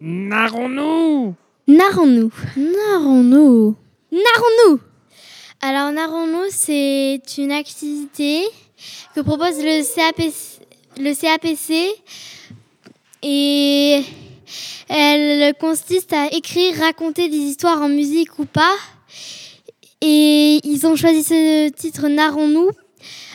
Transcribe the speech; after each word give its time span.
Narrons-nous 0.00 1.34
Narrons-nous. 1.66 2.30
Narrons-nous. 2.56 3.74
Narrons-nous 4.12 4.80
Alors, 5.60 5.90
Narrons-nous, 5.90 6.46
c'est 6.50 7.20
une 7.36 7.50
activité 7.50 8.44
que 9.16 9.20
propose 9.22 9.58
le 9.58 9.82
CAPC, 9.82 10.60
le 10.98 11.14
CAPC 11.20 11.88
et 13.24 14.02
elle 14.88 15.52
consiste 15.54 16.12
à 16.12 16.28
écrire, 16.32 16.78
raconter 16.78 17.28
des 17.28 17.36
histoires 17.36 17.82
en 17.82 17.88
musique 17.88 18.38
ou 18.38 18.44
pas. 18.44 18.76
Et 20.00 20.60
ils 20.62 20.86
ont 20.86 20.94
choisi 20.94 21.24
ce 21.24 21.70
titre 21.70 22.06
Narrons-nous, 22.06 22.70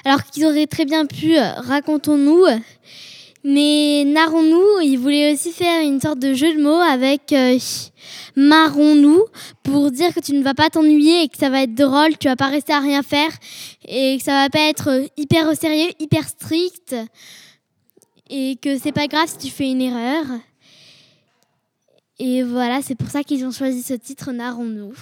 alors 0.06 0.24
qu'ils 0.24 0.46
auraient 0.46 0.68
très 0.68 0.86
bien 0.86 1.06
pu 1.08 1.36
Racontons-nous. 1.38 2.46
Mais 3.46 4.06
narrons-nous, 4.06 4.80
ils 4.84 4.98
voulaient 4.98 5.34
aussi 5.34 5.52
faire 5.52 5.82
une 5.82 6.00
sorte 6.00 6.20
de 6.20 6.34
jeu 6.34 6.56
de 6.56 6.62
mots 6.62 6.80
avec 6.80 7.34
euh, 7.34 7.58
marrons-nous 8.38 9.26
pour 9.64 9.92
dire 9.92 10.14
que 10.14 10.22
tu 10.22 10.34
ne 10.34 10.42
vas 10.42 10.54
pas 10.54 10.70
t'ennuyer 10.70 11.24
et 11.24 11.28
que 11.28 11.38
ça 11.38 11.50
va 11.50 11.64
être 11.64 11.76
drôle, 11.76 12.18
tu 12.18 12.30
vas 12.30 12.38
pas 12.38 12.48
rester 12.48 12.72
à 12.72 12.80
rien 12.80 13.04
faire 13.04 13.32
et 13.86 14.18
que 14.18 14.24
ça 14.24 14.44
va 14.44 14.50
pas 14.50 14.70
être 14.70 15.10
hyper 15.18 15.50
au 15.50 15.56
sérieux, 15.56 15.92
hyper 16.00 16.28
strict 16.28 16.96
et 18.30 18.56
que 18.62 18.80
c'est 18.80 18.94
pas 18.94 19.08
grave 19.08 19.28
si 19.28 19.50
tu 19.50 19.54
fais 19.54 19.70
une 19.70 19.82
erreur. 19.82 20.26
Et 22.20 22.44
voilà, 22.44 22.82
c'est 22.82 22.96
pour 22.96 23.10
ça 23.10 23.24
qu'ils 23.24 23.46
ont 23.46 23.52
choisi 23.52 23.84
ce 23.84 23.94
titre 23.94 24.32
Narrons-nous. 24.32 24.94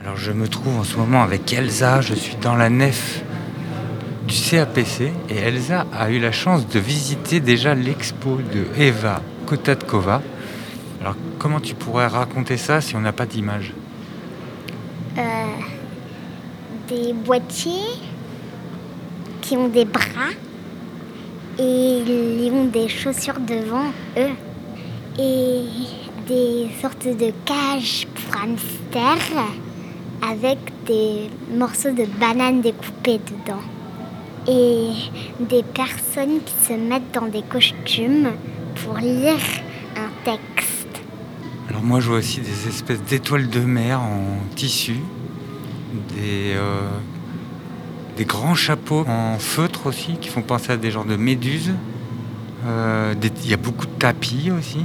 Alors 0.00 0.16
je 0.16 0.32
me 0.32 0.48
trouve 0.48 0.76
en 0.76 0.84
ce 0.84 0.96
moment 0.96 1.22
avec 1.22 1.50
Elsa, 1.52 2.02
je 2.02 2.14
suis 2.14 2.36
dans 2.36 2.54
la 2.54 2.68
nef 2.68 3.22
du 4.28 4.34
CAPC 4.34 5.10
et 5.30 5.36
Elsa 5.36 5.86
a 5.90 6.10
eu 6.10 6.18
la 6.18 6.32
chance 6.32 6.68
de 6.68 6.78
visiter 6.78 7.40
déjà 7.40 7.74
l'expo 7.74 8.36
de 8.36 8.66
Eva 8.78 9.22
Kotatkova. 9.46 10.20
Alors 11.00 11.16
comment 11.38 11.60
tu 11.60 11.74
pourrais 11.74 12.06
raconter 12.06 12.58
ça 12.58 12.82
si 12.82 12.94
on 12.94 13.00
n'a 13.00 13.12
pas 13.12 13.24
d'image? 13.24 13.72
Euh, 15.16 15.22
des 16.88 17.14
boîtiers 17.14 17.96
qui 19.40 19.56
ont 19.56 19.68
des 19.68 19.86
bras 19.86 20.34
et 21.58 22.02
ils 22.06 22.50
ont 22.52 22.66
des 22.66 22.88
chaussures 22.88 23.40
devant 23.40 23.90
eux 24.18 24.34
et 25.18 25.62
des 26.28 26.68
sortes 26.82 27.06
de 27.06 27.32
cages 27.46 28.06
pour 28.14 28.42
hamsters 28.42 29.42
avec 30.20 30.58
des 30.86 31.30
morceaux 31.50 31.92
de 31.92 32.04
banane 32.20 32.60
découpés 32.60 33.20
dedans 33.26 33.62
et 34.48 34.90
des 35.40 35.62
personnes 35.62 36.40
qui 36.44 36.54
se 36.66 36.72
mettent 36.72 37.12
dans 37.12 37.26
des 37.26 37.42
costumes 37.42 38.30
pour 38.76 38.96
lire 38.96 39.36
un 39.96 40.10
texte. 40.24 41.02
Alors 41.68 41.82
moi 41.82 42.00
je 42.00 42.08
vois 42.08 42.18
aussi 42.18 42.40
des 42.40 42.68
espèces 42.68 43.02
d'étoiles 43.02 43.48
de 43.50 43.60
mer 43.60 44.00
en 44.00 44.38
tissu, 44.56 44.96
des, 46.14 46.54
euh, 46.54 46.88
des 48.16 48.24
grands 48.24 48.54
chapeaux 48.54 49.04
en 49.06 49.38
feutre 49.38 49.86
aussi 49.86 50.16
qui 50.20 50.28
font 50.28 50.42
penser 50.42 50.72
à 50.72 50.76
des 50.76 50.90
genres 50.90 51.04
de 51.04 51.16
méduses. 51.16 51.72
Euh, 52.66 53.14
Il 53.44 53.50
y 53.50 53.54
a 53.54 53.58
beaucoup 53.58 53.86
de 53.86 53.98
tapis 53.98 54.50
aussi. 54.50 54.84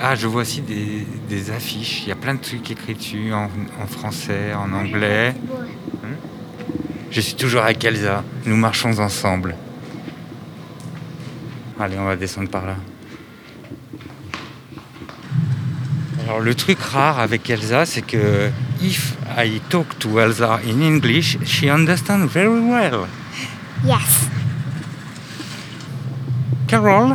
Ah, 0.00 0.16
je 0.16 0.26
vois 0.26 0.42
aussi 0.42 0.60
des, 0.60 1.06
des 1.28 1.50
affiches. 1.50 2.02
Il 2.02 2.08
y 2.08 2.12
a 2.12 2.16
plein 2.16 2.34
de 2.34 2.40
trucs 2.40 2.68
écrits 2.70 2.94
dessus 2.94 3.32
en, 3.32 3.48
en 3.80 3.86
français, 3.86 4.52
en 4.54 4.72
anglais. 4.72 5.34
Je 7.14 7.20
suis 7.20 7.36
toujours 7.36 7.62
avec 7.62 7.84
Elsa. 7.84 8.24
Nous 8.44 8.56
marchons 8.56 8.98
ensemble. 8.98 9.54
Allez, 11.78 11.96
on 11.96 12.06
va 12.06 12.16
descendre 12.16 12.48
par 12.48 12.66
là. 12.66 12.74
Alors 16.24 16.40
le 16.40 16.56
truc 16.56 16.80
rare 16.80 17.20
avec 17.20 17.48
Elsa, 17.48 17.86
c'est 17.86 18.02
que 18.02 18.50
if 18.82 19.14
I 19.38 19.60
talk 19.68 19.96
to 20.00 20.18
Elsa 20.18 20.58
in 20.66 20.82
English, 20.82 21.38
she 21.44 21.66
understands 21.70 22.26
very 22.26 22.48
well. 22.48 23.06
Yes. 23.84 24.28
Carol 26.66 27.14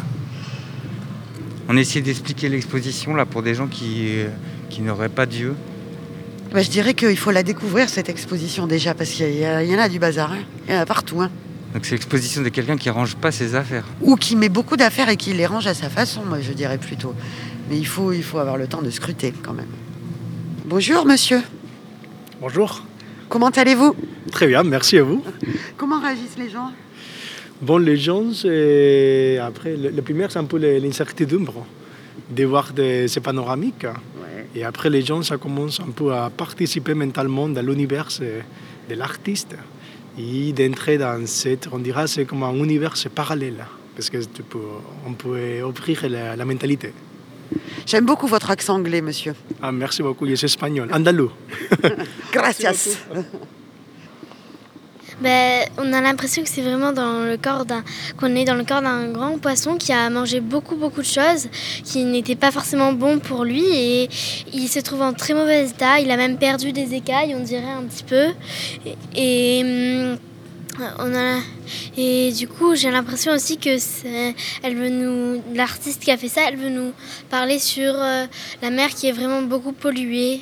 On 1.67 1.75
essaie 1.75 1.99
d'expliquer 1.99 2.47
l'exposition 2.47 3.15
là 3.15 3.25
pour 3.25 3.43
des 3.43 3.53
gens 3.53 3.67
qui, 3.67 4.19
euh, 4.19 4.29
qui 4.69 4.81
n'auraient 4.81 5.09
pas 5.09 5.25
Dieu. 5.25 5.55
Bah, 6.51 6.61
je 6.63 6.69
dirais 6.69 6.93
qu'il 6.95 7.17
faut 7.17 7.31
la 7.31 7.43
découvrir, 7.43 7.89
cette 7.89 8.09
exposition 8.09 8.65
déjà, 8.65 8.93
parce 8.95 9.11
qu'il 9.11 9.35
y, 9.39 9.45
en 9.75 9.79
a 9.79 9.87
du 9.89 9.99
bazar. 9.99 10.31
hein. 10.31 10.39
Il 10.67 10.73
y 10.73 10.77
en 10.77 10.81
a 10.81 10.85
partout. 10.85 11.21
hein. 11.21 11.29
Donc 11.73 11.85
c'est 11.85 11.91
l'exposition 11.91 12.41
de 12.41 12.49
quelqu'un 12.49 12.75
qui 12.77 12.89
range 12.89 13.15
pas 13.15 13.31
ses 13.31 13.53
affaires. 13.53 13.85
Ou 14.01 14.15
qui 14.15 14.35
met 14.35 14.49
beaucoup 14.49 14.75
d'affaires 14.75 15.09
et 15.09 15.17
qui 15.17 15.33
les 15.33 15.45
range 15.45 15.67
à 15.67 15.75
sa 15.75 15.89
façon, 15.89 16.21
moi, 16.25 16.39
je 16.41 16.51
dirais 16.53 16.79
plutôt. 16.79 17.13
Mais 17.69 17.77
il 17.77 17.85
faut, 17.85 18.11
il 18.11 18.23
faut 18.23 18.39
avoir 18.39 18.57
le 18.57 18.65
temps 18.65 18.81
de 18.81 18.89
scruter, 18.89 19.31
quand 19.43 19.53
même. 19.53 19.67
Bonjour, 20.65 21.05
monsieur. 21.05 21.41
Bonjour. 22.41 22.83
Comment 23.27 23.49
allez-vous? 23.49 23.95
Très 24.31 24.47
bien, 24.47 24.63
merci 24.63 24.97
à 24.97 25.03
vous. 25.03 25.23
Comment 25.77 25.99
réagissent 26.01 26.37
les 26.39 26.49
gens? 26.49 26.71
Bon, 27.61 27.77
les 27.77 27.97
gens, 27.97 28.33
c'est... 28.33 29.37
après, 29.37 29.75
le, 29.75 29.89
le 29.89 30.01
premier, 30.01 30.25
c'est 30.29 30.39
un 30.39 30.45
peu 30.45 30.57
l'incertitude 30.57 31.45
de 32.31 32.43
voir 32.45 32.73
des- 32.73 33.07
ces 33.07 33.19
panoramiques. 33.19 33.85
Et 34.55 34.63
après, 34.63 34.89
les 34.89 35.01
gens, 35.01 35.21
ça 35.21 35.37
commence 35.37 35.79
un 35.79 35.91
peu 35.91 36.13
à 36.13 36.29
participer 36.29 36.93
mentalement 36.93 37.47
dans 37.47 37.65
l'univers 37.65 38.09
de 38.89 38.95
l'artiste 38.95 39.55
et 40.17 40.51
d'entrer 40.53 40.97
dans 40.97 41.25
cette, 41.27 41.69
on 41.71 41.79
dira, 41.79 42.07
c'est 42.07 42.25
comme 42.25 42.43
un 42.43 42.53
univers 42.53 42.95
parallèle. 43.13 43.65
Parce 43.95 44.09
que 44.09 44.17
tu 44.17 44.43
peux, 44.43 44.59
on 45.05 45.13
peut 45.13 45.61
offrir 45.61 46.07
la, 46.09 46.35
la 46.35 46.45
mentalité. 46.45 46.93
J'aime 47.85 48.05
beaucoup 48.05 48.27
votre 48.27 48.49
accent 48.51 48.75
anglais, 48.75 49.01
monsieur. 49.01 49.33
Ah, 49.61 49.71
merci 49.71 50.01
beaucoup, 50.01 50.27
je 50.27 50.35
suis 50.35 50.45
espagnol, 50.45 50.89
andalou. 50.93 51.31
Gracias. 52.31 52.97
Ben, 55.21 55.65
on 55.77 55.91
a 55.91 55.99
l'impression 55.99 56.43
que 56.43 56.49
c'est 56.49 56.61
vraiment 56.61 56.93
dans 56.93 57.25
le 57.25 57.35
corps 57.35 57.65
d'un 57.65 57.83
qu'on 58.17 58.35
est 58.35 58.45
dans 58.45 58.55
le 58.55 58.63
corps 58.63 58.81
d'un 58.81 59.09
grand 59.09 59.37
poisson 59.37 59.75
qui 59.75 59.91
a 59.91 60.09
mangé 60.09 60.39
beaucoup 60.39 60.75
beaucoup 60.75 61.01
de 61.01 61.05
choses 61.05 61.49
qui 61.83 62.05
n'étaient 62.05 62.37
pas 62.37 62.51
forcément 62.51 62.93
bons 62.93 63.19
pour 63.19 63.43
lui 63.43 63.65
et 63.65 64.09
il 64.53 64.69
se 64.69 64.79
trouve 64.79 65.01
en 65.01 65.13
très 65.13 65.33
mauvais 65.33 65.67
état. 65.67 65.99
Il 65.99 66.09
a 66.11 66.17
même 66.17 66.37
perdu 66.37 66.71
des 66.71 66.93
écailles, 66.93 67.35
on 67.35 67.43
dirait 67.43 67.63
un 67.63 67.83
petit 67.83 68.03
peu. 68.03 68.27
Et, 69.15 69.61
hum, 69.63 70.17
on 70.99 71.15
a 71.15 71.39
et 71.97 72.31
du 72.31 72.47
coup 72.47 72.75
j'ai 72.75 72.89
l'impression 72.89 73.33
aussi 73.33 73.57
que 73.57 73.77
elle 74.63 74.75
veut 74.75 74.89
nous 74.89 75.41
l'artiste 75.53 76.01
qui 76.01 76.11
a 76.11 76.17
fait 76.17 76.29
ça, 76.29 76.41
elle 76.47 76.55
veut 76.55 76.69
nous 76.69 76.93
parler 77.29 77.59
sur 77.59 77.93
euh, 77.93 78.25
la 78.61 78.69
mer 78.69 78.89
qui 78.89 79.07
est 79.07 79.11
vraiment 79.11 79.41
beaucoup 79.41 79.73
polluée 79.73 80.41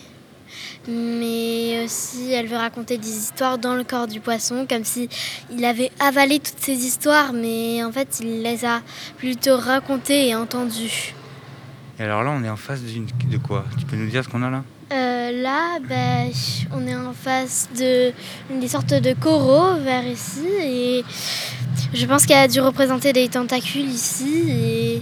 mais 0.88 1.84
aussi 1.86 2.32
elle 2.32 2.48
veut 2.48 2.58
raconter 2.58 2.98
des 2.98 3.10
histoires 3.10 3.58
dans 3.58 3.76
le 3.76 3.84
corps 3.84 4.08
du 4.08 4.20
poisson, 4.20 4.66
comme 4.70 4.84
si 4.84 5.10
il 5.52 5.64
avait 5.66 5.92
avalé 6.00 6.40
toutes 6.40 6.60
ces 6.60 6.86
histoires, 6.86 7.34
mais 7.34 7.84
en 7.84 7.92
fait 7.92 8.20
il 8.22 8.42
les 8.42 8.66
a 8.66 8.82
plutôt 9.18 9.58
racontées 9.58 10.30
et 10.30 10.36
entendues. 10.36 11.14
Et 12.00 12.04
alors 12.04 12.24
là, 12.24 12.32
on 12.32 12.44
est 12.44 12.50
en 12.50 12.56
face 12.58 12.82
de 12.84 13.38
quoi? 13.38 13.66
Tu 13.80 13.86
peux 13.86 13.96
nous 13.96 14.10
dire 14.10 14.24
ce 14.24 14.30
qu'on 14.30 14.44
a 14.44 14.50
là? 14.50 14.64
Euh, 14.94 15.42
là, 15.42 15.80
ben, 15.82 16.30
on 16.72 16.88
est 16.88 16.96
en 16.96 17.12
face 17.12 17.68
de 17.78 18.14
des 18.50 18.68
sortes 18.68 18.94
de 18.94 19.14
coraux 19.14 19.76
vers 19.84 20.08
ici, 20.08 20.48
et 20.62 21.04
je 21.94 22.06
pense 22.06 22.26
qu'elle 22.26 22.38
a 22.38 22.48
dû 22.48 22.62
représenter 22.62 23.12
des 23.12 23.28
tentacules 23.28 23.90
ici, 23.90 24.46
et 24.48 25.02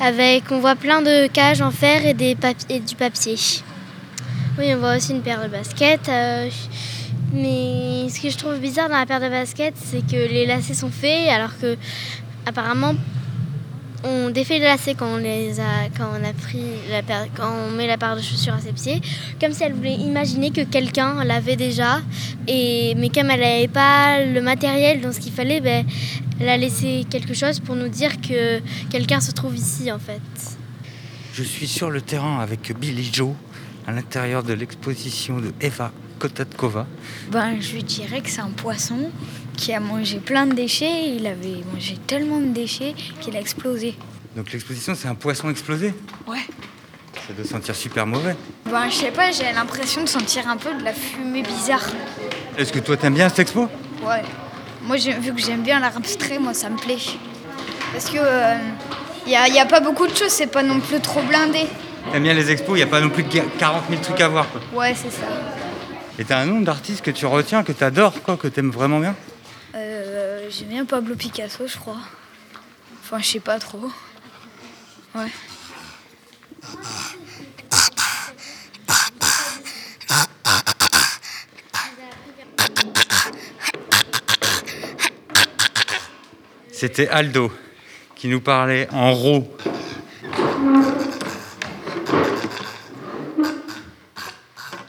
avec 0.00 0.44
on 0.50 0.60
voit 0.60 0.76
plein 0.76 1.02
de 1.02 1.26
cages 1.26 1.60
en 1.60 1.70
fer 1.70 2.06
et, 2.06 2.14
des 2.14 2.34
papi- 2.34 2.64
et 2.70 2.80
du 2.80 2.94
papier. 2.94 3.36
Oui, 4.56 4.66
on 4.72 4.78
voit 4.78 4.96
aussi 4.96 5.10
une 5.12 5.22
paire 5.22 5.42
de 5.42 5.48
baskets. 5.48 6.08
euh, 6.08 6.48
mais 7.32 8.08
ce 8.08 8.20
que 8.20 8.30
je 8.30 8.36
trouve 8.38 8.58
bizarre 8.58 8.88
dans 8.88 8.98
la 8.98 9.04
paire 9.04 9.20
de 9.20 9.28
baskets, 9.28 9.74
c'est 9.76 10.06
que 10.06 10.14
les 10.14 10.46
lacets 10.46 10.74
sont 10.74 10.90
faits 10.90 11.28
alors 11.28 11.58
que 11.58 11.76
apparemment 12.46 12.94
on 14.04 14.30
défait 14.30 14.58
les 14.60 14.66
lacets 14.66 14.94
quand 14.94 15.14
on 15.14 15.16
les 15.16 15.58
a 15.58 15.88
quand 15.96 16.06
on 16.12 16.22
a 16.24 16.32
pris 16.32 16.62
la 16.90 17.02
paire, 17.02 17.26
quand 17.34 17.50
on 17.50 17.70
met 17.72 17.88
la 17.88 17.96
paire 17.96 18.14
de 18.14 18.20
chaussures 18.22 18.54
à 18.54 18.60
ses 18.60 18.72
pieds, 18.72 19.00
comme 19.40 19.52
si 19.52 19.64
elle 19.64 19.72
voulait 19.72 19.94
imaginer 19.94 20.50
que 20.50 20.60
quelqu'un 20.60 21.24
l'avait 21.24 21.56
déjà 21.56 22.00
et 22.46 22.94
mais 22.96 23.08
comme 23.08 23.30
elle 23.30 23.40
n'avait 23.40 23.66
pas 23.66 24.24
le 24.24 24.40
matériel 24.40 25.00
dans 25.00 25.12
ce 25.12 25.18
qu'il 25.18 25.32
fallait, 25.32 25.60
ben, 25.60 25.84
elle 26.38 26.48
a 26.48 26.56
laissé 26.56 27.04
quelque 27.10 27.34
chose 27.34 27.58
pour 27.58 27.74
nous 27.74 27.88
dire 27.88 28.20
que 28.20 28.60
quelqu'un 28.90 29.18
se 29.18 29.32
trouve 29.32 29.56
ici 29.56 29.90
en 29.90 29.98
fait. 29.98 30.20
Je 31.32 31.42
suis 31.42 31.66
sur 31.66 31.90
le 31.90 32.00
terrain 32.00 32.38
avec 32.38 32.72
Billy 32.78 33.10
Joe 33.12 33.32
à 33.86 33.92
l'intérieur 33.92 34.42
de 34.42 34.52
l'exposition 34.52 35.38
de 35.38 35.52
Eva 35.60 35.92
Kotatkova. 36.18 36.86
Ben, 37.30 37.60
je 37.60 37.74
lui 37.74 37.82
dirais 37.82 38.20
que 38.20 38.30
c'est 38.30 38.40
un 38.40 38.50
poisson 38.50 39.10
qui 39.56 39.72
a 39.72 39.80
mangé 39.80 40.18
plein 40.18 40.46
de 40.46 40.54
déchets. 40.54 41.14
Il 41.16 41.26
avait 41.26 41.62
mangé 41.72 41.98
tellement 42.06 42.40
de 42.40 42.48
déchets 42.48 42.94
qu'il 43.20 43.36
a 43.36 43.40
explosé. 43.40 43.94
Donc 44.36 44.52
l'exposition, 44.52 44.94
c'est 44.94 45.08
un 45.08 45.14
poisson 45.14 45.50
explosé 45.50 45.94
Ouais. 46.26 46.38
Ça 47.26 47.32
doit 47.32 47.44
sentir 47.46 47.74
super 47.74 48.06
mauvais. 48.06 48.36
Ben, 48.70 48.88
je 48.90 48.94
sais 48.96 49.10
pas, 49.10 49.30
j'ai 49.30 49.50
l'impression 49.52 50.02
de 50.02 50.08
sentir 50.08 50.48
un 50.48 50.56
peu 50.56 50.74
de 50.74 50.82
la 50.82 50.92
fumée 50.92 51.42
bizarre. 51.42 51.86
Est-ce 52.58 52.72
que 52.72 52.80
toi, 52.80 52.96
t'aimes 52.96 53.14
bien 53.14 53.28
cette 53.28 53.38
expo? 53.40 53.68
Ouais. 54.02 54.22
Moi, 54.82 54.96
vu 54.96 55.32
que 55.32 55.40
j'aime 55.40 55.62
bien 55.62 55.80
l'art 55.80 55.96
abstrait, 55.96 56.38
moi, 56.38 56.52
ça 56.52 56.68
me 56.68 56.76
plaît. 56.76 56.98
Parce 57.92 58.06
que 58.10 58.18
il 59.26 59.30
n'y 59.30 59.36
a, 59.36 59.48
y 59.48 59.58
a 59.58 59.64
pas 59.64 59.80
beaucoup 59.80 60.06
de 60.06 60.14
choses, 60.14 60.28
c'est 60.30 60.48
pas 60.48 60.62
non 60.62 60.80
plus 60.80 61.00
trop 61.00 61.22
blindé. 61.22 61.60
T'aimes 62.12 62.22
bien 62.22 62.34
les 62.34 62.50
expos, 62.50 62.70
il 62.74 62.76
n'y 62.76 62.82
a 62.82 62.86
pas 62.86 63.00
non 63.00 63.10
plus 63.10 63.22
de 63.24 63.28
40 63.58 63.84
000 63.90 64.00
trucs 64.02 64.20
à 64.20 64.28
voir. 64.28 64.46
Quoi. 64.50 64.60
Ouais, 64.72 64.94
c'est 64.94 65.10
ça. 65.10 65.26
Et 66.18 66.24
t'as 66.24 66.38
un 66.38 66.46
nom 66.46 66.60
d'artiste 66.60 67.02
que 67.02 67.10
tu 67.10 67.26
retiens, 67.26 67.64
que 67.64 67.72
t'adores, 67.72 68.22
quoi, 68.22 68.36
que 68.36 68.46
t'aimes 68.46 68.70
vraiment 68.70 69.00
bien? 69.00 69.16
Euh, 69.74 70.48
J'aime 70.50 70.68
bien 70.68 70.84
Pablo 70.84 71.16
Picasso, 71.16 71.66
je 71.66 71.76
crois. 71.76 71.98
Enfin, 73.02 73.18
je 73.18 73.26
sais 73.26 73.40
pas 73.40 73.58
trop. 73.58 73.90
Ouais. 75.14 75.30
C'était 86.72 87.08
Aldo 87.08 87.52
qui 88.14 88.28
nous 88.28 88.40
parlait 88.40 88.88
en 88.92 89.12
ro. 89.12 89.56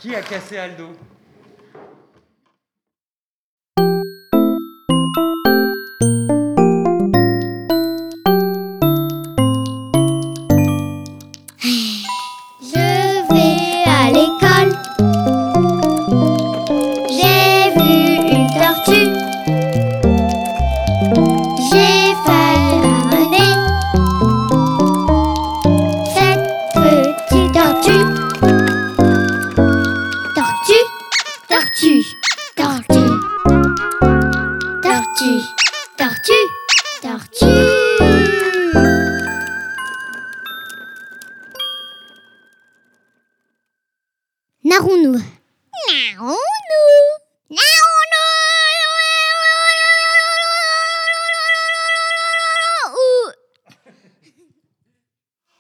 Qui 0.05 0.13
a 0.13 0.21
cassé 0.21 0.59
Aldo? 0.59 1.14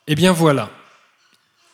Eh 0.07 0.13
bien 0.13 0.31
voilà, 0.31 0.69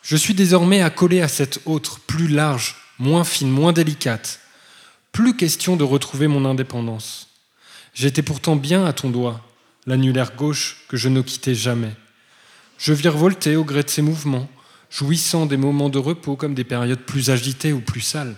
je 0.01 0.15
suis 0.15 0.33
désormais 0.33 0.81
accolé 0.81 1.19
à 1.19 1.27
cette 1.27 1.59
autre, 1.65 1.99
plus 1.99 2.29
large, 2.29 2.77
moins 2.97 3.25
fine, 3.25 3.49
moins 3.49 3.73
délicate. 3.73 4.39
Plus 5.11 5.35
question 5.35 5.75
de 5.75 5.83
retrouver 5.83 6.29
mon 6.29 6.45
indépendance. 6.45 7.27
J'étais 7.93 8.21
pourtant 8.21 8.55
bien 8.55 8.85
à 8.85 8.93
ton 8.93 9.09
doigt, 9.09 9.41
l'annulaire 9.85 10.33
gauche 10.33 10.85
que 10.87 10.95
je 10.95 11.09
ne 11.09 11.21
quittais 11.21 11.55
jamais. 11.55 11.91
Je 12.77 12.93
virevoltais 12.93 13.57
au 13.57 13.65
gré 13.65 13.83
de 13.83 13.89
ses 13.89 14.01
mouvements, 14.01 14.49
jouissant 14.89 15.45
des 15.45 15.57
moments 15.57 15.89
de 15.89 15.99
repos 15.99 16.37
comme 16.37 16.55
des 16.55 16.63
périodes 16.63 17.01
plus 17.01 17.31
agitées 17.31 17.73
ou 17.73 17.81
plus 17.81 17.99
sales. 17.99 18.37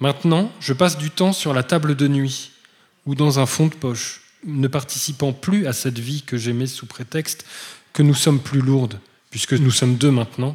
Maintenant, 0.00 0.52
je 0.60 0.74
passe 0.74 0.98
du 0.98 1.08
temps 1.08 1.32
sur 1.32 1.54
la 1.54 1.62
table 1.62 1.96
de 1.96 2.08
nuit 2.08 2.50
ou 3.06 3.14
dans 3.14 3.38
un 3.38 3.46
fond 3.46 3.68
de 3.68 3.74
poche, 3.74 4.20
ne 4.44 4.68
participant 4.68 5.32
plus 5.32 5.66
à 5.66 5.72
cette 5.72 5.98
vie 5.98 6.20
que 6.22 6.36
j'aimais 6.36 6.66
sous 6.66 6.84
prétexte 6.84 7.46
que 7.96 8.02
nous 8.02 8.14
sommes 8.14 8.40
plus 8.40 8.60
lourdes, 8.60 9.00
puisque 9.30 9.54
nous 9.54 9.70
sommes 9.70 9.96
deux 9.96 10.10
maintenant, 10.10 10.52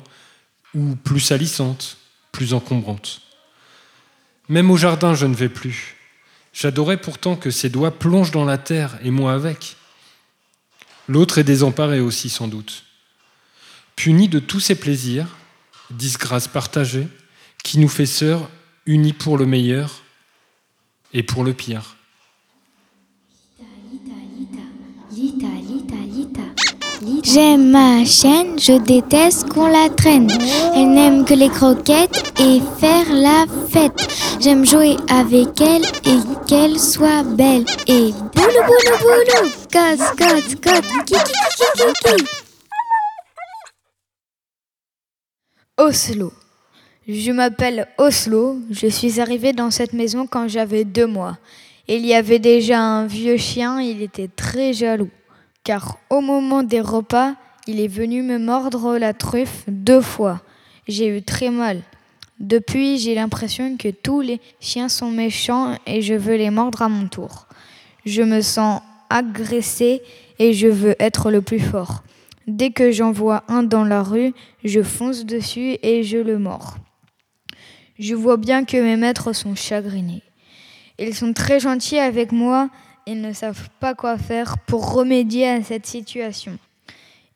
ou 0.76 0.96
plus 0.96 1.20
salissantes, 1.20 1.98
plus 2.32 2.54
encombrantes. 2.54 3.24
Même 4.48 4.70
au 4.70 4.78
jardin, 4.78 5.16
je 5.16 5.26
ne 5.26 5.34
vais 5.34 5.50
plus. 5.50 5.96
J'adorais 6.54 7.02
pourtant 7.02 7.36
que 7.36 7.50
ses 7.50 7.70
doigts 7.70 7.98
plongent 7.98 8.30
dans 8.30 8.46
la 8.46 8.60
terre 8.60 9.00
et 9.02 9.10
moi 9.10 9.34
avec. 9.34 9.76
L'autre 11.08 11.40
est 11.40 11.44
désemparé 11.44 12.00
aussi, 12.00 12.30
sans 12.30 12.48
doute. 12.48 12.84
Puni 13.96 14.30
de 14.30 14.38
tous 14.38 14.60
ses 14.60 14.76
plaisirs, 14.76 15.36
disgrâce 15.90 16.48
partagée, 16.48 17.08
qui 17.64 17.80
nous 17.80 17.90
fait 17.90 18.06
sœurs 18.06 18.52
unis 18.86 19.14
pour 19.14 19.40
le 19.40 19.48
meilleur 19.48 20.04
et 21.12 21.24
pour 21.24 21.44
le 21.44 21.56
pire. 21.56 21.96
J'aime 27.34 27.72
ma 27.72 28.04
chaîne, 28.04 28.60
je 28.60 28.78
déteste 28.78 29.48
qu'on 29.48 29.68
la 29.68 29.88
traîne. 29.88 30.30
Elle 30.76 30.92
n'aime 30.92 31.24
que 31.24 31.34
les 31.34 31.48
croquettes 31.48 32.34
et 32.42 32.60
faire 32.78 33.06
la 33.14 33.46
fête. 33.70 34.06
J'aime 34.42 34.66
jouer 34.66 34.98
avec 35.08 35.62
elle 35.62 35.84
et 36.06 36.20
qu'elle 36.46 36.78
soit 36.78 37.24
belle. 37.24 37.64
Et 37.88 38.12
boulou 38.36 38.64
boulou 38.68 38.98
boulou, 39.00 39.50
kiki 39.70 40.58
kiki 41.06 41.24
kiki. 41.86 42.26
Oslo. 45.78 46.34
Je 47.08 47.32
m'appelle 47.32 47.88
Oslo. 47.98 48.58
Je 48.70 48.88
suis 48.88 49.22
arrivée 49.22 49.54
dans 49.54 49.72
cette 49.72 49.94
maison 49.94 50.28
quand 50.28 50.50
j'avais 50.50 50.84
deux 50.84 51.08
mois. 51.08 51.38
Il 51.88 52.06
y 52.06 52.14
avait 52.14 52.40
déjà 52.40 52.80
un 52.80 53.06
vieux 53.08 53.38
chien, 53.38 53.80
il 53.80 54.02
était 54.02 54.30
très 54.36 54.74
jaloux 54.74 55.10
car 55.64 55.98
au 56.10 56.22
moment 56.22 56.64
des 56.64 56.82
repas, 56.82 57.36
il 57.68 57.80
est 57.80 57.88
venu 57.88 58.24
me 58.24 58.40
mordre 58.40 58.98
la 58.98 59.14
truffe 59.14 59.64
deux 59.68 60.02
fois. 60.02 60.42
J'ai 60.88 61.08
eu 61.08 61.22
très 61.22 61.50
mal. 61.50 61.82
Depuis, 62.40 62.98
j'ai 62.98 63.14
l'impression 63.14 63.78
que 63.78 63.90
tous 63.90 64.22
les 64.22 64.42
chiens 64.60 64.90
sont 64.90 65.12
méchants 65.12 65.78
et 65.86 66.02
je 66.02 66.16
veux 66.16 66.36
les 66.36 66.50
mordre 66.50 66.82
à 66.82 66.90
mon 66.90 67.08
tour. 67.08 67.48
Je 68.06 68.24
me 68.24 68.42
sens 68.42 68.82
agressée 69.12 70.02
et 70.40 70.54
je 70.54 70.68
veux 70.68 70.96
être 71.00 71.30
le 71.30 71.42
plus 71.42 71.60
fort. 71.60 72.04
Dès 72.48 72.72
que 72.72 72.92
j'en 72.92 73.12
vois 73.12 73.44
un 73.48 73.62
dans 73.62 73.84
la 73.84 74.02
rue, 74.02 74.34
je 74.64 74.82
fonce 74.82 75.26
dessus 75.26 75.78
et 75.84 76.02
je 76.02 76.18
le 76.18 76.40
mords. 76.40 76.78
Je 78.00 78.16
vois 78.16 78.38
bien 78.38 78.66
que 78.66 78.78
mes 78.78 78.98
maîtres 78.98 79.34
sont 79.34 79.54
chagrinés. 79.54 80.24
Ils 80.98 81.14
sont 81.14 81.34
très 81.34 81.60
gentils 81.60 82.00
avec 82.00 82.32
moi 82.32 82.70
ils 83.08 83.22
ne 83.22 83.34
savent 83.34 83.70
pas 83.80 83.94
quoi 83.94 84.18
faire 84.18 84.58
pour 84.60 84.94
remédier 84.94 85.50
à 85.50 85.64
cette 85.64 85.86
situation. 85.86 86.58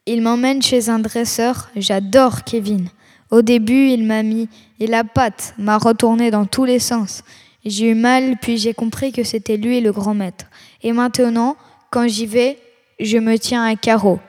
Ils 0.06 0.22
m'emmènent 0.22 0.62
chez 0.62 0.90
un 0.90 1.00
dresseur, 1.00 1.70
j'adore 1.76 2.44
Kevin. 2.44 2.88
Au 3.32 3.42
début, 3.42 3.88
il 3.90 4.06
m'a 4.06 4.22
mis 4.22 4.48
et 4.80 4.88
la 4.88 5.04
patte 5.04 5.54
m'a 5.58 5.78
retourné 5.78 6.30
dans 6.30 6.46
tous 6.46 6.66
les 6.66 6.80
sens. 6.80 7.24
J'ai 7.66 7.90
eu 7.90 7.96
mal, 7.96 8.38
puis 8.40 8.58
j'ai 8.58 8.76
compris 8.76 9.12
que 9.12 9.24
c'était 9.24 9.58
lui 9.58 9.82
le 9.82 9.92
grand 9.92 10.14
maître. 10.14 10.46
Et 10.84 10.92
maintenant, 10.92 11.58
quand 11.90 12.08
j'y 12.08 12.28
vais, 12.28 12.60
je 13.00 13.18
me 13.18 13.38
tiens 13.38 13.64
à 13.66 13.76
carreau. 13.76 14.20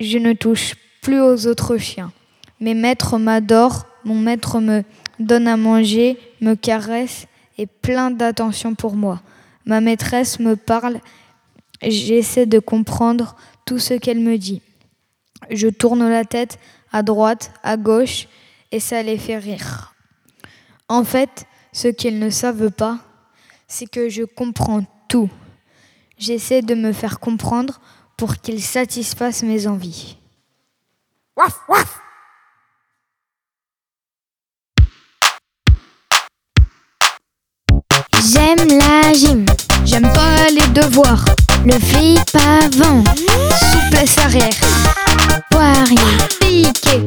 Je 0.00 0.18
ne 0.18 0.32
touche 0.32 0.74
plus 1.00 1.20
aux 1.20 1.46
autres 1.46 1.76
chiens. 1.76 2.10
Mes 2.58 2.74
maîtres 2.74 3.18
m'adorent, 3.18 3.86
mon 4.04 4.16
maître 4.16 4.58
me 4.58 4.82
donne 5.20 5.46
à 5.46 5.56
manger, 5.56 6.18
me 6.40 6.54
caresse 6.54 7.26
et 7.58 7.66
plein 7.66 8.10
d'attention 8.10 8.74
pour 8.74 8.96
moi. 8.96 9.20
Ma 9.64 9.80
maîtresse 9.80 10.38
me 10.38 10.56
parle, 10.56 11.00
j'essaie 11.82 12.46
de 12.46 12.58
comprendre 12.58 13.36
tout 13.64 13.78
ce 13.78 13.94
qu'elle 13.94 14.20
me 14.20 14.36
dit. 14.38 14.62
Je 15.50 15.68
tourne 15.68 16.08
la 16.08 16.24
tête 16.24 16.58
à 16.92 17.02
droite, 17.02 17.52
à 17.62 17.76
gauche, 17.76 18.28
et 18.70 18.80
ça 18.80 19.02
les 19.02 19.18
fait 19.18 19.38
rire. 19.38 19.94
En 20.88 21.04
fait, 21.04 21.46
ce 21.72 21.88
qu'ils 21.88 22.18
ne 22.18 22.30
savent 22.30 22.70
pas, 22.70 22.98
c'est 23.68 23.86
que 23.86 24.08
je 24.08 24.24
comprends 24.24 24.84
tout. 25.08 25.30
J'essaie 26.18 26.62
de 26.62 26.74
me 26.74 26.92
faire 26.92 27.20
comprendre 27.20 27.80
pour 28.16 28.36
qu'ils 28.36 28.62
satisfassent 28.62 29.42
mes 29.42 29.66
envies. 29.66 30.16
Waf, 31.36 31.60
waf 31.68 32.00
J'aime 38.32 38.66
la 38.78 39.12
gym. 39.12 39.44
J'aime 39.84 40.10
pas 40.14 40.48
les 40.48 40.66
devoirs. 40.68 41.22
Le 41.66 41.78
flip 41.78 42.34
avant. 42.34 43.04
Souplesse 43.60 44.16
arrière. 44.16 44.48
Poirier. 45.50 45.96
Piqué. 46.40 47.04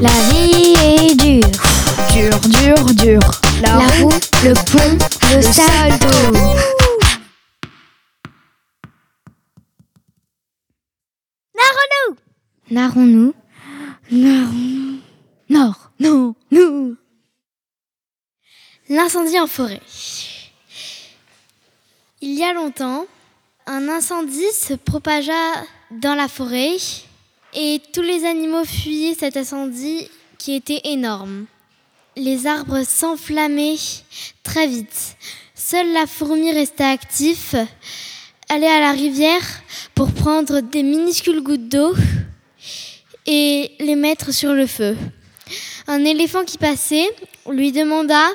La 0.00 0.08
vie 0.30 0.74
est 0.82 1.14
dure. 1.16 1.50
Dur, 2.14 2.38
dur, 2.48 2.94
dur. 2.94 3.20
La, 3.60 3.76
roue, 3.76 4.12
le 4.42 4.54
pont, 4.54 4.98
le, 5.30 5.36
le 5.36 5.42
salto. 5.42 6.06
Narons-nous 11.54 12.16
Narons-nous 12.70 13.34
Narons-nous 14.10 14.98
Nord, 15.50 15.90
non, 16.00 16.34
nous 16.50 16.96
L'incendie 18.92 19.40
en 19.40 19.46
forêt. 19.46 19.80
Il 22.20 22.34
y 22.34 22.44
a 22.44 22.52
longtemps, 22.52 23.06
Un 23.66 23.88
incendie 23.88 24.52
se 24.52 24.74
propagea 24.74 25.64
dans 25.90 26.14
la 26.14 26.28
forêt 26.28 26.76
et 27.54 27.80
tous 27.94 28.02
les 28.02 28.26
animaux 28.26 28.66
fuyaient 28.66 29.14
cet 29.18 29.38
incendie 29.38 30.10
qui 30.36 30.54
était 30.54 30.82
énorme. 30.84 31.46
Les 32.16 32.46
arbres 32.46 32.82
s'enflammaient 32.82 33.78
très 34.42 34.66
vite. 34.66 35.16
Seule 35.54 35.90
la 35.94 36.06
fourmi 36.06 36.52
restait 36.52 36.84
active, 36.84 37.66
allait 38.50 38.66
à 38.66 38.80
la 38.80 38.92
rivière 38.92 39.46
pour 39.94 40.12
prendre 40.12 40.60
des 40.60 40.82
minuscules 40.82 41.42
gouttes 41.42 41.70
d'eau 41.70 41.94
et 43.24 43.70
les 43.80 43.96
mettre 43.96 44.34
sur 44.34 44.52
le 44.52 44.66
feu. 44.66 44.98
Un 45.86 46.04
éléphant 46.04 46.44
qui 46.44 46.58
passait 46.58 47.08
lui 47.48 47.72
demanda 47.72 48.28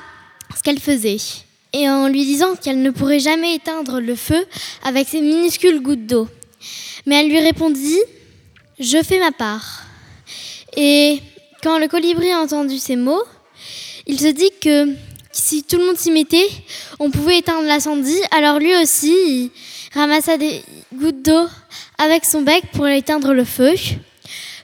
ce 0.55 0.63
qu'elle 0.63 0.79
faisait 0.79 1.17
et 1.73 1.89
en 1.89 2.07
lui 2.07 2.25
disant 2.25 2.55
qu'elle 2.55 2.81
ne 2.81 2.91
pourrait 2.91 3.19
jamais 3.19 3.55
éteindre 3.55 3.99
le 3.99 4.15
feu 4.15 4.45
avec 4.83 5.07
ces 5.07 5.21
minuscules 5.21 5.81
gouttes 5.81 6.05
d'eau. 6.05 6.27
Mais 7.05 7.21
elle 7.21 7.29
lui 7.29 7.39
répondit 7.39 7.99
Je 8.79 9.01
fais 9.03 9.19
ma 9.19 9.31
part. 9.31 9.83
Et 10.75 11.21
quand 11.63 11.79
le 11.79 11.87
colibri 11.87 12.31
a 12.31 12.39
entendu 12.39 12.77
ces 12.77 12.95
mots, 12.95 13.23
il 14.05 14.19
se 14.19 14.27
dit 14.27 14.51
que 14.61 14.93
si 15.31 15.63
tout 15.63 15.77
le 15.77 15.85
monde 15.85 15.97
s'y 15.97 16.11
mettait, 16.11 16.47
on 16.99 17.11
pouvait 17.11 17.39
éteindre 17.39 17.67
l'incendie. 17.67 18.19
Alors 18.31 18.59
lui 18.59 18.75
aussi, 18.77 19.11
il 19.11 19.51
ramassa 19.93 20.37
des 20.37 20.63
gouttes 20.93 21.23
d'eau 21.23 21.47
avec 21.97 22.25
son 22.25 22.41
bec 22.41 22.63
pour 22.73 22.87
éteindre 22.87 23.33
le 23.33 23.43
feu. 23.43 23.73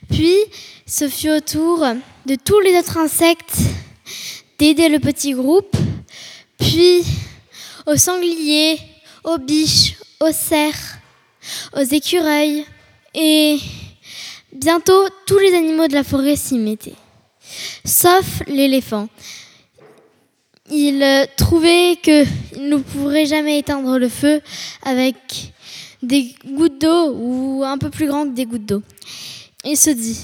Puis, 0.09 0.37
ce 0.85 1.07
fut 1.07 1.29
au 1.29 1.39
tour 1.39 1.85
de 2.25 2.35
tous 2.35 2.59
les 2.59 2.77
autres 2.77 2.97
insectes 2.97 3.57
d'aider 4.57 4.89
le 4.89 4.99
petit 4.99 5.33
groupe 5.33 5.75
puis 6.57 7.03
aux 7.85 7.97
sangliers, 7.97 8.79
aux 9.23 9.37
biches, 9.37 9.95
aux 10.19 10.31
cerfs, 10.31 10.99
aux 11.75 11.83
écureuils. 11.83 12.65
Et 13.13 13.59
bientôt, 14.53 15.07
tous 15.25 15.39
les 15.39 15.53
animaux 15.53 15.87
de 15.87 15.93
la 15.93 16.03
forêt 16.03 16.35
s'y 16.35 16.57
mettaient, 16.57 16.95
sauf 17.85 18.43
l'éléphant. 18.47 19.09
Il 20.71 21.03
euh, 21.03 21.25
trouvait 21.35 21.97
qu'il 22.01 22.25
ne 22.69 22.77
pourrait 22.77 23.25
jamais 23.25 23.59
éteindre 23.59 23.99
le 23.99 24.07
feu 24.07 24.41
avec 24.83 25.15
des 26.01 26.33
gouttes 26.45 26.79
d'eau 26.79 27.13
ou 27.13 27.63
un 27.65 27.77
peu 27.77 27.89
plus 27.89 28.07
grand 28.07 28.23
que 28.23 28.33
des 28.33 28.45
gouttes 28.45 28.65
d'eau. 28.65 28.81
Il 29.65 29.77
se 29.77 29.89
dit, 29.89 30.19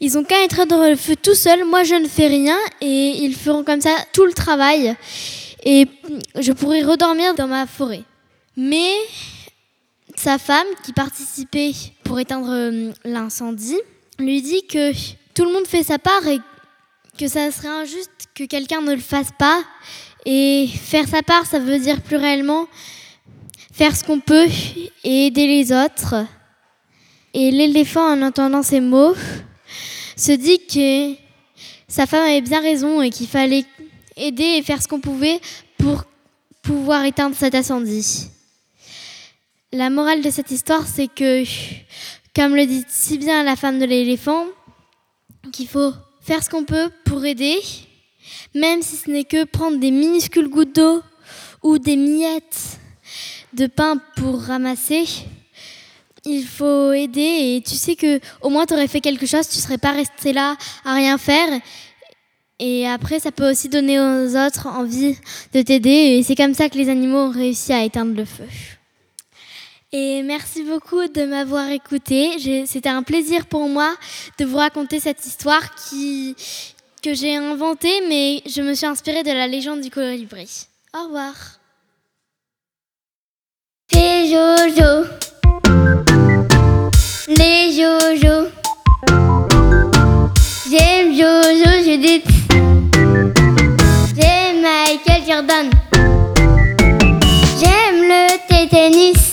ils 0.00 0.16
ont 0.16 0.24
qu'à 0.24 0.44
éteindre 0.44 0.88
le 0.88 0.96
feu 0.96 1.16
tout 1.16 1.34
seuls, 1.34 1.64
moi 1.64 1.82
je 1.84 1.94
ne 1.94 2.06
fais 2.06 2.28
rien 2.28 2.58
et 2.80 3.24
ils 3.24 3.34
feront 3.34 3.64
comme 3.64 3.80
ça 3.80 3.96
tout 4.12 4.24
le 4.24 4.32
travail 4.32 4.96
et 5.64 5.86
je 6.38 6.52
pourrais 6.52 6.82
redormir 6.82 7.34
dans 7.34 7.48
ma 7.48 7.66
forêt. 7.66 8.02
Mais 8.56 8.90
sa 10.16 10.38
femme, 10.38 10.66
qui 10.84 10.92
participait 10.92 11.72
pour 12.04 12.18
éteindre 12.18 12.50
euh, 12.50 12.92
l'incendie, 13.04 13.78
lui 14.18 14.42
dit 14.42 14.66
que 14.66 14.92
tout 15.34 15.44
le 15.44 15.52
monde 15.52 15.66
fait 15.66 15.82
sa 15.82 15.98
part 15.98 16.26
et 16.26 16.40
que 17.18 17.28
ça 17.28 17.50
serait 17.50 17.68
injuste 17.68 18.10
que 18.34 18.44
quelqu'un 18.44 18.80
ne 18.80 18.94
le 18.94 19.00
fasse 19.00 19.30
pas. 19.38 19.62
Et 20.26 20.68
faire 20.68 21.06
sa 21.06 21.22
part, 21.22 21.46
ça 21.46 21.58
veut 21.58 21.78
dire 21.78 22.00
plus 22.00 22.16
réellement 22.16 22.66
faire 23.72 23.94
ce 23.94 24.02
qu'on 24.02 24.18
peut 24.18 24.48
et 25.04 25.26
aider 25.26 25.46
les 25.46 25.72
autres. 25.72 26.26
Et 27.34 27.50
l'éléphant, 27.52 28.12
en 28.12 28.22
entendant 28.22 28.62
ces 28.62 28.80
mots, 28.80 29.14
se 30.18 30.32
dit 30.32 30.58
que 30.66 31.14
sa 31.86 32.06
femme 32.06 32.24
avait 32.24 32.40
bien 32.40 32.60
raison 32.60 33.00
et 33.00 33.10
qu'il 33.10 33.28
fallait 33.28 33.64
aider 34.16 34.56
et 34.58 34.62
faire 34.62 34.82
ce 34.82 34.88
qu'on 34.88 35.00
pouvait 35.00 35.40
pour 35.78 36.04
pouvoir 36.62 37.04
éteindre 37.04 37.36
cet 37.36 37.54
incendie. 37.54 38.26
La 39.72 39.90
morale 39.90 40.22
de 40.22 40.30
cette 40.30 40.50
histoire, 40.50 40.86
c'est 40.86 41.06
que, 41.06 41.44
comme 42.34 42.56
le 42.56 42.66
dit 42.66 42.84
si 42.88 43.16
bien 43.16 43.44
la 43.44 43.54
femme 43.54 43.78
de 43.78 43.84
l'éléphant, 43.84 44.46
qu'il 45.52 45.68
faut 45.68 45.92
faire 46.20 46.42
ce 46.42 46.50
qu'on 46.50 46.64
peut 46.64 46.90
pour 47.04 47.24
aider, 47.24 47.56
même 48.54 48.82
si 48.82 48.96
ce 48.96 49.08
n'est 49.10 49.24
que 49.24 49.44
prendre 49.44 49.78
des 49.78 49.92
minuscules 49.92 50.48
gouttes 50.48 50.74
d'eau 50.74 51.00
ou 51.62 51.78
des 51.78 51.96
miettes 51.96 52.80
de 53.52 53.66
pain 53.66 53.98
pour 54.16 54.42
ramasser. 54.42 55.04
Il 56.24 56.44
faut 56.44 56.92
aider 56.92 57.20
et 57.56 57.62
tu 57.66 57.76
sais 57.76 57.96
que 57.96 58.20
au 58.42 58.50
moins 58.50 58.66
tu 58.66 58.74
aurais 58.74 58.88
fait 58.88 59.00
quelque 59.00 59.26
chose, 59.26 59.48
tu 59.48 59.58
serais 59.58 59.78
pas 59.78 59.92
resté 59.92 60.32
là 60.32 60.56
à 60.84 60.94
rien 60.94 61.16
faire 61.18 61.48
et 62.60 62.88
après, 62.88 63.20
ça 63.20 63.30
peut 63.30 63.48
aussi 63.48 63.68
donner 63.68 64.00
aux 64.00 64.36
autres 64.36 64.66
envie 64.66 65.16
de 65.54 65.62
t'aider. 65.62 66.16
Et 66.18 66.22
c'est 66.22 66.34
comme 66.34 66.54
ça 66.54 66.68
que 66.68 66.76
les 66.76 66.88
animaux 66.88 67.18
ont 67.18 67.30
réussi 67.30 67.72
à 67.72 67.84
éteindre 67.84 68.16
le 68.16 68.24
feu. 68.24 68.48
Et 69.92 70.22
merci 70.22 70.64
beaucoup 70.64 71.06
de 71.06 71.24
m'avoir 71.24 71.70
écouté. 71.70 72.64
C'était 72.66 72.88
un 72.88 73.02
plaisir 73.02 73.46
pour 73.46 73.68
moi 73.68 73.94
de 74.38 74.44
vous 74.44 74.56
raconter 74.56 75.00
cette 75.00 75.24
histoire 75.24 75.74
qui, 75.76 76.34
que 77.02 77.14
j'ai 77.14 77.36
inventée, 77.36 78.02
mais 78.08 78.42
je 78.44 78.60
me 78.60 78.74
suis 78.74 78.86
inspirée 78.86 79.22
de 79.22 79.30
la 79.30 79.46
légende 79.46 79.80
du 79.80 79.90
colibri. 79.90 80.66
Au 80.94 81.04
revoir. 81.04 81.34
Jojo, 83.90 85.06
les 87.28 87.72
Jojo, 87.72 88.48
j'aime 90.70 91.12
Jojo, 91.12 91.70
je 91.84 91.96
déteste. 92.00 92.38
Michael 94.60 95.22
Jordan. 95.26 95.70
J'aime 97.60 98.02
le 98.02 98.68
tennis. 98.68 99.27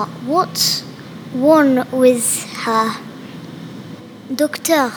What's 0.00 0.84
wrong 1.34 1.86
with 1.92 2.46
her? 2.64 2.96
Docteur, 4.30 4.90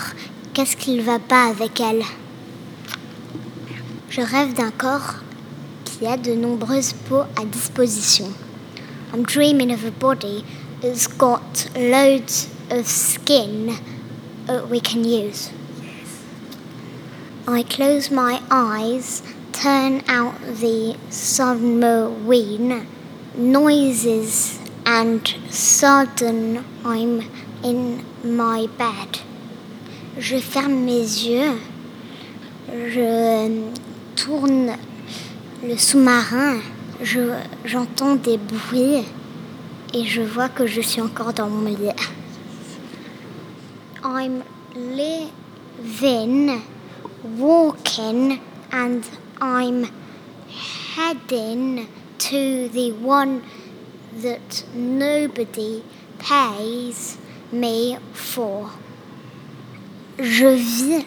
qu'est-ce 0.53 0.77
qu'il 0.77 1.01
va 1.01 1.19
pas 1.19 1.49
avec 1.49 1.79
elle? 1.79 2.03
Je 4.09 4.21
rêve 4.21 4.53
d'un 4.53 4.71
corps 4.71 5.15
qui 5.83 6.07
a 6.07 6.15
de 6.15 6.33
nombreuses 6.33 6.93
peaux 6.93 7.25
à 7.35 7.43
disposition. 7.45 8.33
I'm 9.13 9.23
dreaming 9.23 9.71
of 9.71 9.83
a 9.83 9.91
body 9.91 10.45
that's 10.81 11.07
got 11.07 11.69
loads 11.75 12.47
of 12.69 12.87
skin 12.87 13.77
that 14.47 14.69
we 14.69 14.79
can 14.79 15.03
use. 15.03 15.51
I 17.47 17.63
close 17.63 18.09
my 18.09 18.41
eyes, 18.49 19.21
turn 19.51 20.03
out 20.07 20.35
the 20.41 20.95
submarine 21.09 22.87
noises, 23.37 24.59
and 24.86 25.36
sudden 25.50 26.63
I'm 26.84 27.24
in 27.63 28.04
my 28.24 28.68
bed. 28.77 29.20
Je 30.18 30.38
ferme 30.38 30.86
mes 30.86 31.25
yeux, 31.27 31.60
je 32.70 33.72
tourne 34.15 34.77
le 35.63 35.77
sous-marin, 35.77 36.60
j'entends 37.65 38.15
des 38.15 38.38
bruits 38.38 39.04
et 39.94 40.06
je 40.06 40.22
vois 40.22 40.50
que 40.50 40.68
je 40.68 40.82
suis 40.82 41.01
encore 41.01 41.34
dans 41.34 41.50
mon 41.50 41.70
lit. 41.70 41.92
I'm 44.04 44.44
living, 44.75 46.62
walking, 47.38 48.39
and 48.72 49.04
I'm 49.42 49.88
heading 50.96 51.88
to 52.20 52.70
the 52.70 52.92
one 53.01 53.42
that 54.22 54.63
nobody 54.74 55.84
pays 56.19 57.17
me 57.51 57.98
for. 58.13 58.72
Je 60.17 60.55
vis, 60.55 61.05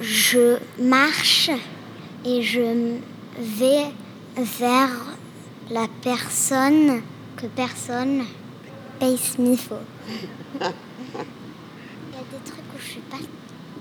je 0.00 0.58
marche 0.78 1.50
et 2.24 2.42
je 2.42 2.98
vais 3.38 3.92
vers 4.36 5.16
la 5.70 5.86
personne 6.02 7.02
que 7.36 7.46
personne 7.46 8.24
paye 8.98 9.18
me 9.38 9.56
for. 9.56 9.80
Il 10.60 10.60
y 10.60 10.64
a 10.64 10.70
des 12.30 12.44
trucs 12.44 12.64
où 12.74 12.78
je 12.78 12.90
suis 12.90 13.00
pas 13.00 13.18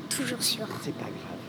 toujours 0.10 0.42
sûre. 0.42 0.68
C'est 0.82 0.96
pas 0.96 1.06
grave. 1.06 1.42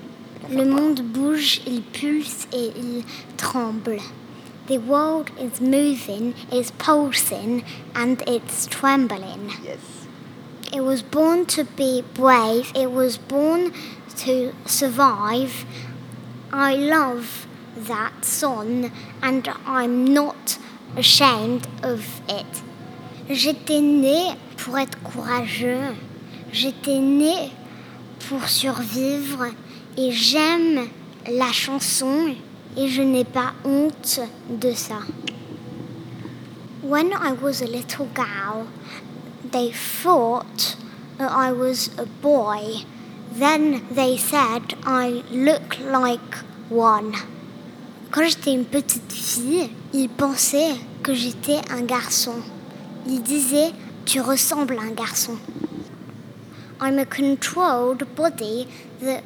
Le 0.51 0.65
monde 0.65 1.01
bouge, 1.03 1.61
il 1.67 1.83
pulse 1.83 2.49
et 2.53 2.73
il 2.77 3.05
tremble. 3.37 3.99
The 4.69 4.79
world 4.79 5.33
is 5.39 5.61
moving, 5.61 6.35
it's 6.51 6.71
pulsing, 6.71 7.65
and 7.95 8.23
it's 8.29 8.67
trembling. 8.67 9.51
Yes. 9.63 10.07
It 10.73 10.83
was 10.83 11.03
born 11.03 11.47
to 11.47 11.65
be 11.65 12.03
brave. 12.15 12.73
It 12.75 12.93
was 12.93 13.19
born 13.19 13.73
to 14.19 14.55
survive. 14.65 15.67
I 16.53 16.75
love 16.77 17.47
that 17.77 18.25
song 18.25 18.93
and 19.23 19.49
I'm 19.67 20.05
not 20.05 20.59
ashamed 20.97 21.67
of 21.83 22.21
it. 22.29 22.63
J'étais 23.29 23.81
né 23.81 24.37
pour 24.57 24.79
être 24.79 25.03
courageux. 25.03 25.97
J'étais 26.53 27.01
né 27.01 27.51
pour 28.29 28.49
survivre 28.49 29.47
et 29.97 30.13
j'aime 30.13 30.89
la 31.27 31.53
chanson 31.53 32.35
et 32.77 32.89
je 32.89 33.03
n'ai 33.03 33.25
pas 33.25 33.53
honte 33.65 34.21
de 34.49 34.73
ça. 34.73 35.01
When 36.83 37.13
I 37.13 37.33
was 37.33 37.63
a 37.63 37.67
little 37.67 38.09
girl, 38.15 38.67
they 39.51 39.71
thought 39.71 40.77
I 41.19 41.53
was 41.53 41.91
a 41.99 42.07
boy. 42.07 42.85
Then 43.33 43.83
they 43.91 44.17
said 44.17 44.75
I 44.85 45.23
look 45.31 45.79
like 45.81 46.45
one. 46.71 47.15
Quand 48.11 48.25
j'étais 48.25 48.53
une 48.53 48.65
petite 48.65 49.13
fille, 49.13 49.71
ils 49.95 50.09
pensaient 50.09 50.75
que 51.03 51.15
j'étais 51.15 51.61
un 51.71 51.83
garçon. 51.83 52.43
Ils 53.07 53.23
disaient 53.23 53.73
tu 54.05 54.21
ressembles 54.21 54.79
à 54.79 54.83
un 54.83 54.93
garçon. 54.93 55.39
I'm 56.81 56.99
a 56.99 57.07
controlled 57.07 58.05
body 58.17 58.67
that 59.01 59.23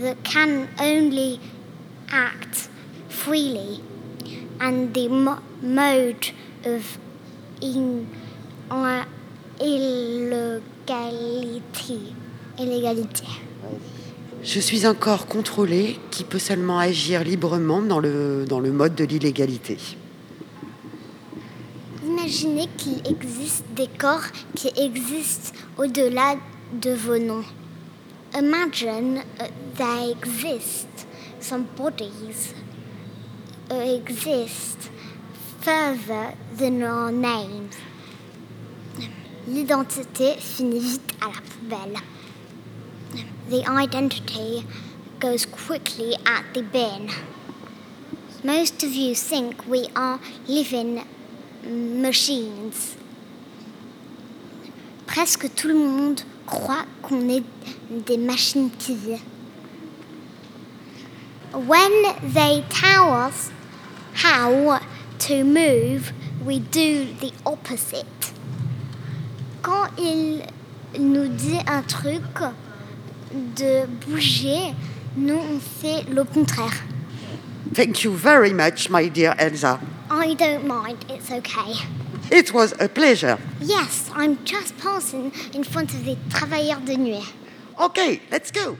that 0.00 0.16
can 0.24 0.68
only 0.80 1.38
act 2.10 2.68
freely, 3.08 3.80
and 4.60 4.92
the 4.92 5.08
mo- 5.08 5.38
mode 5.62 6.32
of 6.64 6.98
in, 7.62 8.06
uh, 8.70 9.04
illégalité. 9.60 10.62
illégalité. 12.58 13.24
Je 14.42 14.60
suis 14.60 14.84
un 14.84 14.94
corps 14.94 15.26
contrôlé 15.26 15.98
qui 16.10 16.24
peut 16.24 16.38
seulement 16.38 16.78
agir 16.78 17.24
librement 17.24 17.80
dans 17.80 17.98
le, 17.98 18.44
dans 18.46 18.60
le 18.60 18.72
mode 18.72 18.94
de 18.94 19.04
l'illégalité. 19.04 19.78
Imaginez 22.06 22.68
qu'il 22.76 23.00
existe 23.08 23.64
des 23.74 23.88
corps 23.88 24.24
qui 24.54 24.68
existent 24.76 25.52
au-delà 25.78 26.36
de 26.80 26.90
vos 26.90 27.18
noms. 27.18 27.44
Imagine 28.36 29.22
uh, 29.40 29.44
they 29.76 30.10
exist, 30.10 31.06
some 31.44 31.64
bodies 31.76 32.54
exist 33.70 34.88
further 35.60 36.32
than 36.56 36.82
our 36.82 37.12
names. 37.12 37.76
L'identité 39.46 40.36
finit 40.38 40.80
vite 40.80 41.12
à 41.20 41.26
la 41.26 41.40
poubelle. 41.42 42.00
The 43.50 43.62
identity 43.68 44.64
goes 45.20 45.44
quickly 45.44 46.14
at 46.24 46.44
the 46.54 46.62
bin. 46.62 47.10
Most 48.42 48.82
of 48.82 48.94
you 48.94 49.14
think 49.14 49.66
we 49.68 49.88
are 49.94 50.18
living 50.48 51.04
machines. 51.66 52.96
Presque 55.06 55.54
tout 55.54 55.68
le 55.68 55.74
monde 55.74 56.22
croit 56.46 56.86
qu'on 57.02 57.28
est 57.28 57.44
des 57.90 58.16
machines 58.16 58.70
qui 58.78 58.94
vivent. 58.94 59.33
When 61.54 62.02
they 62.20 62.64
tell 62.68 63.12
us 63.12 63.52
how 64.14 64.80
to 65.20 65.44
move, 65.44 66.12
we 66.44 66.58
do 66.58 67.04
the 67.20 67.32
opposite. 67.46 68.32
Quand 69.62 69.88
il 69.96 70.42
nous 70.98 71.28
dit 71.28 71.62
un 71.68 71.82
truc 71.82 72.22
de 73.54 73.86
bouger, 73.86 74.74
nous 75.16 75.38
on 75.38 75.60
fait 75.60 76.02
le 76.08 76.24
contraire. 76.24 76.82
Thank 77.72 78.02
you 78.02 78.10
very 78.10 78.52
much, 78.52 78.90
my 78.90 79.08
dear 79.08 79.36
Elsa. 79.38 79.78
I 80.10 80.34
don't 80.34 80.66
mind, 80.66 81.04
it's 81.08 81.30
okay. 81.30 81.74
It 82.32 82.52
was 82.52 82.74
a 82.80 82.88
pleasure. 82.88 83.38
Yes, 83.60 84.10
I'm 84.12 84.44
just 84.44 84.76
passing 84.78 85.32
in 85.52 85.62
front 85.62 85.94
of 85.94 86.04
the 86.04 86.16
travailleurs 86.30 86.84
de 86.84 86.96
nuit. 86.96 87.32
Okay, 87.80 88.20
let's 88.32 88.50
go. 88.50 88.76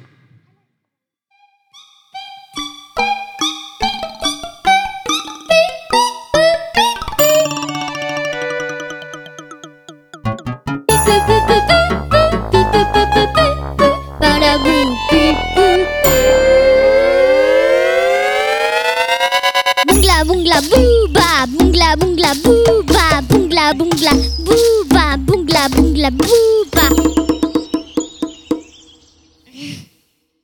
Booba, 22.43 23.23
bungla 23.29 23.75
bungla 23.75 24.13
booba, 24.45 25.17
bungla 25.27 25.69
bungla 25.69 26.11
booba. 26.11 26.87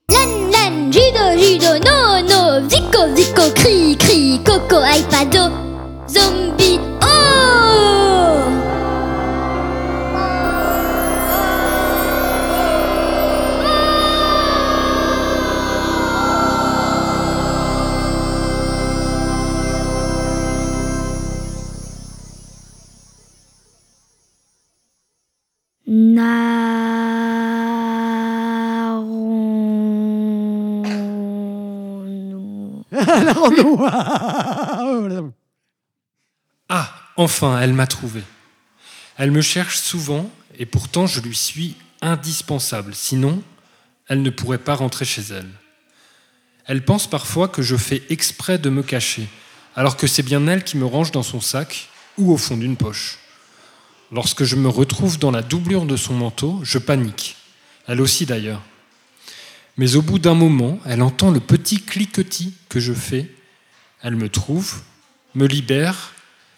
Len 0.08 0.50
len, 0.52 0.92
judo 0.92 1.24
judo, 1.36 1.78
no 1.86 2.20
no, 2.22 2.68
vico 2.68 3.06
vico, 3.14 3.52
cri 3.54 3.96
cri, 3.96 4.40
coco 4.44 4.82
iPado, 4.84 5.50
zombie, 6.08 6.49
Ah, 36.68 36.92
enfin, 37.16 37.60
elle 37.60 37.72
m'a 37.72 37.86
trouvé. 37.86 38.22
Elle 39.16 39.32
me 39.32 39.42
cherche 39.42 39.78
souvent 39.78 40.30
et 40.58 40.66
pourtant 40.66 41.06
je 41.06 41.20
lui 41.20 41.34
suis 41.34 41.76
indispensable. 42.00 42.94
Sinon, 42.94 43.42
elle 44.08 44.22
ne 44.22 44.30
pourrait 44.30 44.58
pas 44.58 44.74
rentrer 44.74 45.04
chez 45.04 45.22
elle. 45.30 45.50
Elle 46.66 46.84
pense 46.84 47.08
parfois 47.08 47.48
que 47.48 47.62
je 47.62 47.76
fais 47.76 48.02
exprès 48.10 48.58
de 48.58 48.70
me 48.70 48.82
cacher, 48.82 49.28
alors 49.74 49.96
que 49.96 50.06
c'est 50.06 50.22
bien 50.22 50.46
elle 50.46 50.64
qui 50.64 50.76
me 50.76 50.86
range 50.86 51.10
dans 51.10 51.22
son 51.22 51.40
sac 51.40 51.88
ou 52.16 52.32
au 52.32 52.36
fond 52.36 52.56
d'une 52.56 52.76
poche. 52.76 53.18
Lorsque 54.12 54.44
je 54.44 54.56
me 54.56 54.68
retrouve 54.68 55.18
dans 55.18 55.30
la 55.30 55.42
doublure 55.42 55.86
de 55.86 55.96
son 55.96 56.14
manteau, 56.14 56.60
je 56.62 56.78
panique. 56.78 57.36
Elle 57.86 58.00
aussi 58.00 58.26
d'ailleurs. 58.26 58.62
Mais 59.76 59.96
au 59.96 60.02
bout 60.02 60.18
d'un 60.18 60.34
moment, 60.34 60.78
elle 60.84 61.02
entend 61.02 61.30
le 61.30 61.40
petit 61.40 61.80
cliquetis 61.80 62.54
que 62.68 62.80
je 62.80 62.92
fais. 62.92 63.30
Elle 64.02 64.16
me 64.16 64.28
trouve, 64.28 64.80
me 65.34 65.46
libère, 65.46 66.14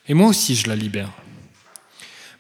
et 0.09 0.15
moi 0.15 0.29
aussi 0.29 0.55
je 0.55 0.69
la 0.69 0.77
libère. 0.77 1.11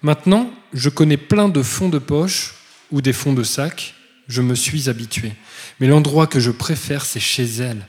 Maintenant, 0.02 0.50
je 0.72 0.88
connais 0.88 1.16
plein 1.16 1.48
de 1.48 1.62
fonds 1.62 1.88
de 1.88 1.98
poche 1.98 2.54
ou 2.90 3.00
des 3.00 3.12
fonds 3.12 3.32
de 3.32 3.42
sac, 3.42 3.94
je 4.28 4.42
me 4.42 4.54
suis 4.54 4.88
habitué. 4.88 5.32
Mais 5.80 5.86
l'endroit 5.86 6.26
que 6.26 6.40
je 6.40 6.50
préfère, 6.50 7.04
c'est 7.04 7.20
chez 7.20 7.44
elle. 7.44 7.86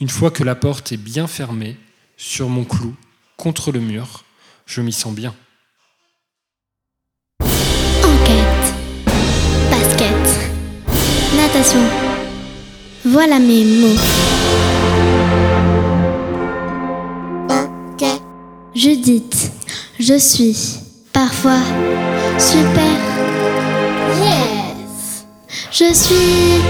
Une 0.00 0.08
fois 0.08 0.30
que 0.30 0.42
la 0.42 0.54
porte 0.54 0.92
est 0.92 0.96
bien 0.96 1.26
fermée, 1.26 1.76
sur 2.16 2.48
mon 2.48 2.64
clou, 2.64 2.94
contre 3.36 3.72
le 3.72 3.80
mur, 3.80 4.24
je 4.66 4.80
m'y 4.80 4.92
sens 4.92 5.14
bien. 5.14 5.34
Enquête, 7.40 8.74
basket, 9.70 10.50
natation. 11.36 11.80
Voilà 13.04 13.38
mes 13.38 13.64
mots. 13.64 15.13
Judith, 18.74 19.52
je 20.00 20.18
suis 20.18 20.56
parfois 21.12 21.60
super. 22.38 22.98
Yes. 24.20 25.24
Je 25.70 25.94
suis 25.94 26.60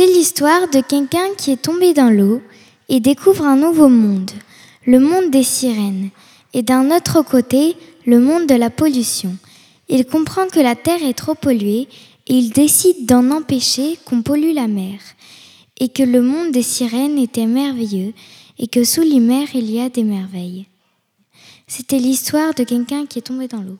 C'est 0.00 0.06
l'histoire 0.06 0.66
de 0.70 0.80
quelqu'un 0.80 1.34
qui 1.36 1.50
est 1.50 1.60
tombé 1.60 1.92
dans 1.92 2.08
l'eau 2.08 2.40
et 2.88 3.00
découvre 3.00 3.44
un 3.44 3.56
nouveau 3.56 3.90
monde. 3.90 4.30
le 4.86 4.98
monde 4.98 5.30
des 5.30 5.42
sirènes, 5.42 6.08
et 6.54 6.62
d'un 6.62 6.90
autre 6.90 7.20
côté, 7.20 7.76
le 8.06 8.18
monde 8.18 8.46
de 8.46 8.54
la 8.54 8.70
pollution. 8.70 9.36
Il 9.90 10.06
comprend 10.06 10.46
que 10.46 10.58
la 10.58 10.74
Terre 10.74 11.04
est 11.04 11.18
trop 11.18 11.34
polluée 11.34 11.86
et 12.26 12.34
il 12.34 12.48
décide 12.48 13.04
d'en 13.04 13.30
empêcher 13.30 13.98
qu'on 14.06 14.22
pollue 14.22 14.54
la 14.54 14.68
mer, 14.68 15.00
et 15.78 15.90
que 15.90 16.02
le 16.02 16.22
monde 16.22 16.50
des 16.50 16.62
sirènes 16.62 17.18
était 17.18 17.44
merveilleux, 17.44 18.14
et 18.58 18.68
que 18.68 18.84
sous 18.84 19.04
mers 19.20 19.48
il 19.52 19.70
y 19.70 19.82
a 19.82 19.90
des 19.90 20.04
merveilles. 20.04 20.64
C'était 21.66 21.98
l'histoire 21.98 22.54
de 22.54 22.64
quelqu'un 22.64 23.04
qui 23.04 23.18
est 23.18 23.28
tombé 23.28 23.48
dans 23.48 23.60
l'eau. 23.60 23.76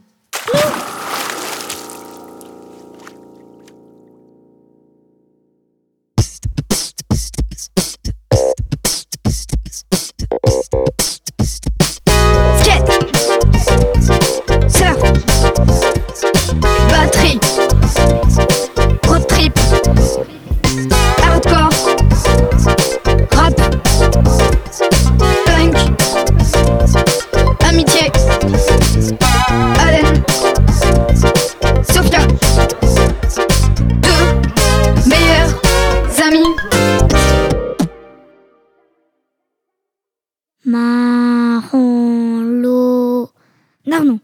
non, 40.66 41.62
non, 43.88 44.20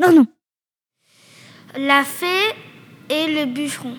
non, 0.00 0.12
non. 0.12 0.26
La 1.76 2.04
fée 2.04 2.54
et 3.10 3.26
le 3.34 3.46
bûcheron. 3.46 3.94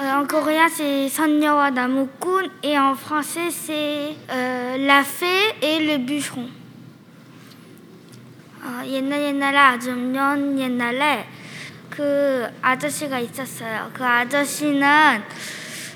Euh, 0.00 0.14
en 0.14 0.26
coréen, 0.26 0.68
c'est 0.68 1.08
Sanyawa 1.08 1.70
Namukun 1.70 2.48
et 2.62 2.78
en 2.78 2.94
français, 2.94 3.50
c'est 3.50 4.16
euh, 4.30 4.76
La 4.78 5.04
fée 5.04 5.54
et 5.62 5.78
le 5.86 5.98
bûcheron. 5.98 6.48
어, 8.62 8.84
옛날 8.86 9.22
옛날에 9.22 9.56
아주 9.56 9.94
년 9.94 10.58
옛날에 10.58 11.26
그 11.88 12.46
아저씨가 12.60 13.18
있었어요. 13.18 13.90
그 13.94 14.04
아저씨는 14.04 15.22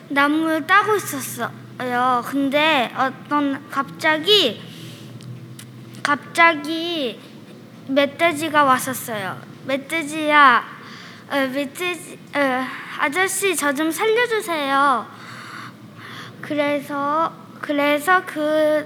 나무를 0.09 0.67
따고 0.67 0.97
있었어 0.97 1.51
요. 1.86 2.22
근데 2.26 2.92
어떤 2.98 3.70
갑자기 3.70 4.62
갑자기 6.04 7.20
멧돼지가 7.88 8.64
왔었어요. 8.64 9.40
멧돼지야, 9.66 10.64
어, 11.30 11.36
멧돼지, 11.54 12.20
어, 12.36 12.66
아저씨 13.00 13.56
저 13.56 13.72
좀 13.74 13.90
살려주세요. 13.92 15.08
그래서 16.42 17.32
그래서 17.62 18.24
그 18.26 18.86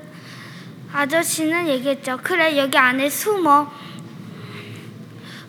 아저씨는 0.92 1.68
얘기했죠. 1.70 2.20
그래 2.22 2.58
여기 2.58 2.78
안에 2.78 3.10
숨어. 3.10 3.72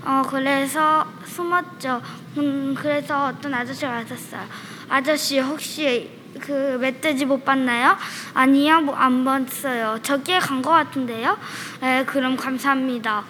어 0.06 0.22
그래서 0.28 1.06
숨었죠. 1.26 2.00
음 2.38 2.74
그래서 2.74 3.26
어떤 3.26 3.52
아저씨가 3.54 3.90
왔었어요. 3.90 4.42
아저씨 4.88 5.38
혹시 5.40 6.10
그 6.44 6.76
멧돼지 6.78 7.24
못 7.24 7.44
봤나요? 7.44 7.96
아니요, 8.34 8.80
뭐 8.82 8.94
안 8.94 9.24
봤어요. 9.24 9.98
저기에 10.02 10.38
간 10.38 10.60
것 10.62 10.70
같은데요. 10.70 11.38
네, 11.80 12.04
그럼 12.04 12.36
감사합니다. 12.36 13.24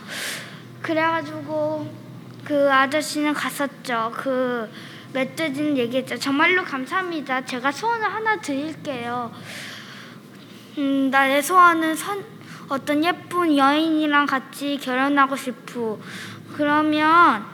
그래가지고 0.83 1.91
그 2.45 2.71
아저씨는 2.73 3.33
갔었죠. 3.35 4.13
그 4.17 4.69
멧돼지는 5.13 5.79
얘기했죠. 5.79 6.19
정말로 6.19 6.65
감사합니다. 6.65 7.45
제가 7.45 7.71
소원을 7.71 8.05
하나 8.13 8.37
드릴게요. 8.41 9.33
음, 10.79 11.09
나의 11.11 11.41
소원은 11.43 11.95
선, 11.95 12.25
어떤 12.69 13.05
예쁜 13.05 13.57
여인이랑 13.57 14.27
같이 14.27 14.77
결혼하고 14.83 15.37
싶어. 15.37 15.99
그러면 16.57 17.45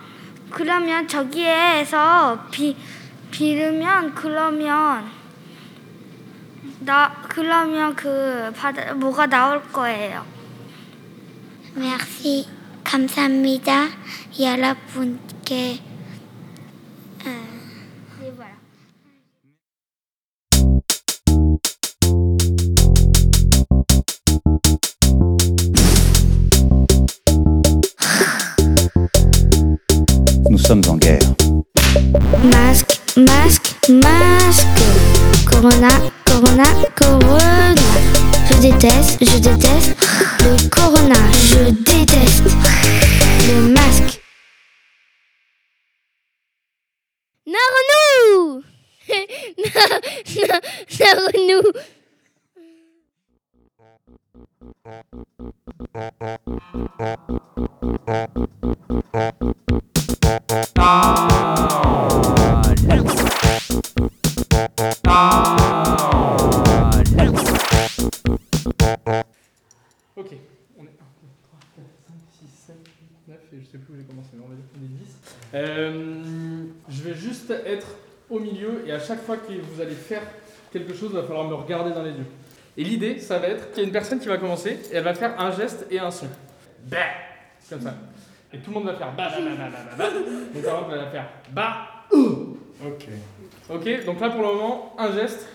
그러면 0.51 1.07
저기에서 1.07 2.47
비 2.51 2.77
비르면 3.31 4.15
그러면 4.15 5.20
나 6.81 7.13
그러면 7.29 7.95
그 7.95 8.53
바다 8.57 8.95
뭐가 8.95 9.27
나올 9.27 9.63
거예요. 9.71 10.25
Merci. 11.77 12.49
감사합니다. 12.85 13.89
여러분께 14.39 15.81
Nous 30.49 30.59
sommes 30.59 30.83
en 30.89 30.97
guerre. 30.97 31.21
Masque, 32.43 32.99
masque, 33.17 33.77
masque. 33.89 34.67
Corona, 35.49 35.89
Corona, 36.41 36.65
Corona. 36.97 37.75
Je 38.49 38.55
déteste, 38.63 39.19
je 39.21 39.39
déteste 39.41 39.95
le 40.41 40.69
Corona. 40.71 41.21
Je 41.35 41.71
déteste 41.71 42.45
le 43.47 43.69
masque. 43.69 44.23
Narnou 47.47 48.63
Narnou 51.01 51.61
Ok, 65.03 65.60
Euh, 75.55 76.65
je 76.89 77.03
vais 77.03 77.15
juste 77.15 77.51
être 77.67 77.89
au 78.29 78.39
milieu, 78.39 78.85
et 78.87 78.93
à 78.93 79.01
chaque 79.01 79.23
fois 79.23 79.37
que 79.37 79.53
vous 79.53 79.81
allez 79.81 79.95
faire 79.95 80.23
quelque 80.73 80.95
chose, 80.95 81.11
il 81.13 81.17
va 81.17 81.25
falloir 81.25 81.49
me 81.49 81.55
regarder 81.55 81.91
dans 81.91 82.03
les 82.03 82.13
yeux. 82.13 82.27
Et 82.77 82.85
l'idée, 82.85 83.19
ça 83.19 83.39
va 83.39 83.49
être 83.49 83.71
qu'il 83.71 83.83
y 83.83 83.85
a 83.85 83.87
une 83.87 83.93
personne 83.93 84.21
qui 84.21 84.29
va 84.29 84.39
commencer, 84.39 84.79
et 84.93 84.97
elle 84.97 85.05
va 85.05 85.15
faire 85.15 85.41
un 85.41 85.51
geste 85.51 85.87
et 85.91 85.99
un 85.99 86.11
son. 86.11 86.29
Bah 86.87 86.99
Comme 87.69 87.81
ça. 87.81 87.95
Et 88.53 88.59
tout 88.59 88.71
le 88.71 88.75
monde 88.75 88.87
va 88.87 88.95
faire 88.95 89.13
bah, 89.17 89.29
bah, 89.29 89.41
bah, 89.41 89.51
bah, 89.59 89.69
bah, 89.71 89.95
bah. 89.99 90.11
Donc 90.55 90.63
par 90.65 90.75
exemple, 90.75 90.93
elle 90.93 90.99
va 90.99 91.11
faire 91.11 91.29
bah, 91.51 91.87
Ok. 92.13 93.09
Ok, 93.69 94.05
donc 94.05 94.21
là 94.21 94.31
pour 94.31 94.43
le 94.43 94.47
moment, 94.47 94.95
un 94.99 95.13
geste, 95.13 95.47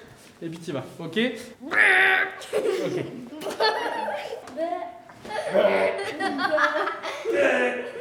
et 0.41 0.47
puis 0.47 0.59
tu 0.59 0.71
vas. 0.71 0.83
Ok 0.99 1.19
Ok. 1.73 3.05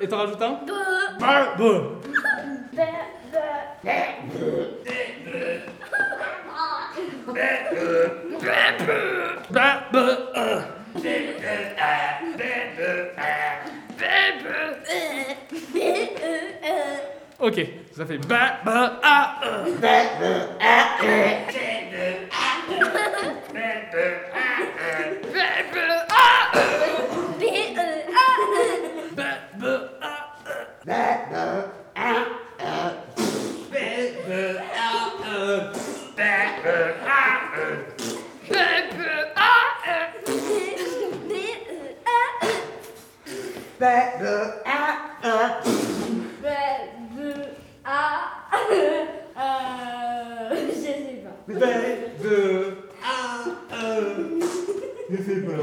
Et 0.00 0.08
t'en 0.08 0.18
rajoutes 0.18 0.42
un 0.42 0.60
Ok, 17.38 17.60
ça 17.96 18.06
fait 18.06 18.18
ba 18.26 18.58
ba 18.64 18.98
a 19.02 19.40
Fais 43.78 44.18
de 44.20 44.34
A, 44.64 44.74
A. 45.22 45.60
Fais 46.42 46.80
de 47.14 47.30
A, 47.84 47.90
Je 50.50 50.72
sais 50.72 51.22
pas. 51.22 51.36
Fais 51.46 51.96
de 52.22 52.38
A, 53.04 53.14
A. 53.70 54.00
Je 55.10 55.16
sais 55.16 55.40
pas. 55.42 55.58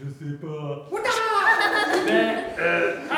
Je 0.00 0.06
sais 0.18 0.34
pas. 0.40 0.88
B, 0.90 2.10
E, 2.10 2.62
A. 3.10 3.12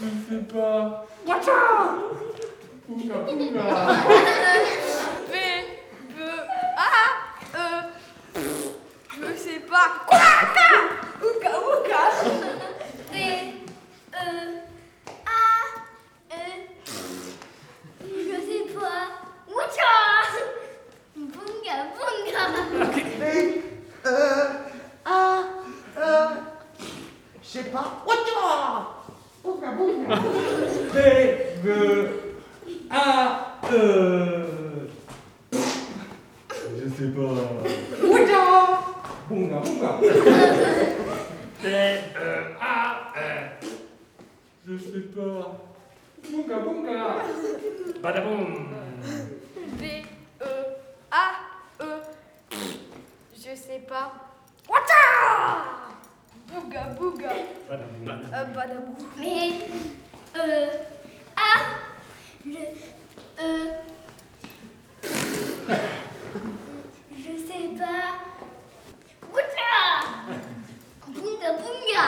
Je 0.00 0.08
sais 0.28 0.42
pas. 0.52 1.06
Pouka, 2.86 3.16
pouka. 3.26 3.64
B, 5.30 5.34
B, 6.10 6.18
A, 6.76 6.80
E. 7.54 7.66
Je 9.20 9.28
sais 9.36 9.60
pas. 9.60 9.88
Ouka, 11.22 11.50
ouka. 11.58 12.02
B, 13.10 13.14
E, 14.12 14.16
A, 15.26 15.40
E. 16.30 16.34
Je 18.02 18.36
sais 18.46 18.64
pas. 18.74 19.02
Oucha. 19.48 19.94
Bunga, 21.16 21.76
bunga. 21.94 22.44
B, 23.18 23.22
euh, 24.06 24.46
un, 25.06 25.44
un. 25.96 26.28
Je 27.42 27.46
sais 27.48 27.64
pas. 27.64 27.86
Hacha. 28.06 28.86
Pouka, 29.42 29.68
pouka. 29.72 30.16
B, 30.92 30.96
B, 31.62 31.66
A, 32.90 32.92
E. 33.72 33.74
Je 35.52 36.86
sais 36.96 37.10
pas. 37.16 37.36
Bunga, 38.02 38.42
bunga. 39.28 39.60
B, 41.62 41.64
E, 41.64 41.68
A, 42.60 43.12
E. 43.16 43.18
Je 44.66 44.74
sais 44.78 45.06
pas. 45.14 45.56
Bunga, 46.30 46.56
bunga. 46.58 46.98
Badaboum. 48.02 48.68
B, 49.78 49.82
E, 50.40 50.44
A, 51.10 51.14
E. 51.80 51.82
Je 53.36 53.53
sais 53.66 53.80
pas. 53.88 54.12
Oucha. 54.68 55.04
Bouga, 56.52 56.82
bouga. 56.98 57.30
Badaboum. 57.68 58.08
Euh, 58.32 58.44
badabou. 58.54 58.96
Mais, 59.16 59.52
euh, 60.36 60.66
A, 61.36 61.60
le, 62.44 62.56
euh, 63.40 63.72
je 67.16 67.32
sais 67.46 67.68
pas. 67.78 68.06
Oucha! 69.32 69.72
Bunga, 71.08 71.50
bunga! 71.58 72.06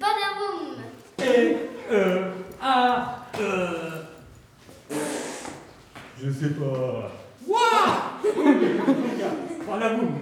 Badaboum! 0.00 0.76
B, 1.18 1.22
E, 1.90 2.32
A, 2.62 3.18
E. 3.38 3.42
Je 6.18 6.30
sais 6.32 6.50
pas. 6.54 7.10
Bunga, 8.34 9.30
badaboum. 9.68 10.15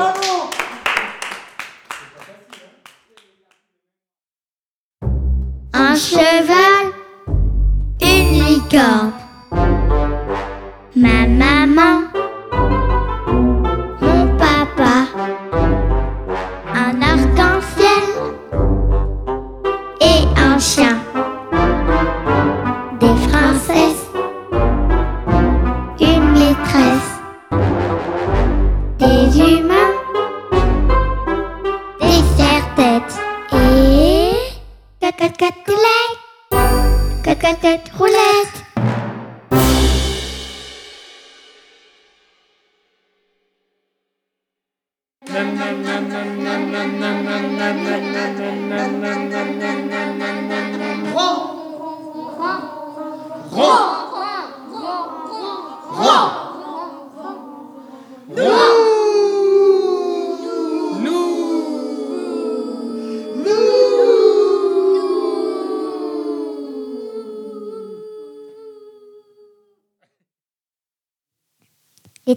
Bravo. 0.00 0.48
Un 5.74 5.94
cheval, 5.94 6.59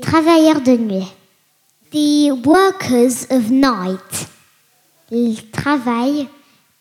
travailleurs 0.03 0.61
de 0.61 0.75
nuit. 0.77 1.07
The 1.91 2.31
workers 2.45 3.25
of 3.31 3.49
night. 3.49 4.27
Ils 5.11 5.49
travaillent 5.49 6.27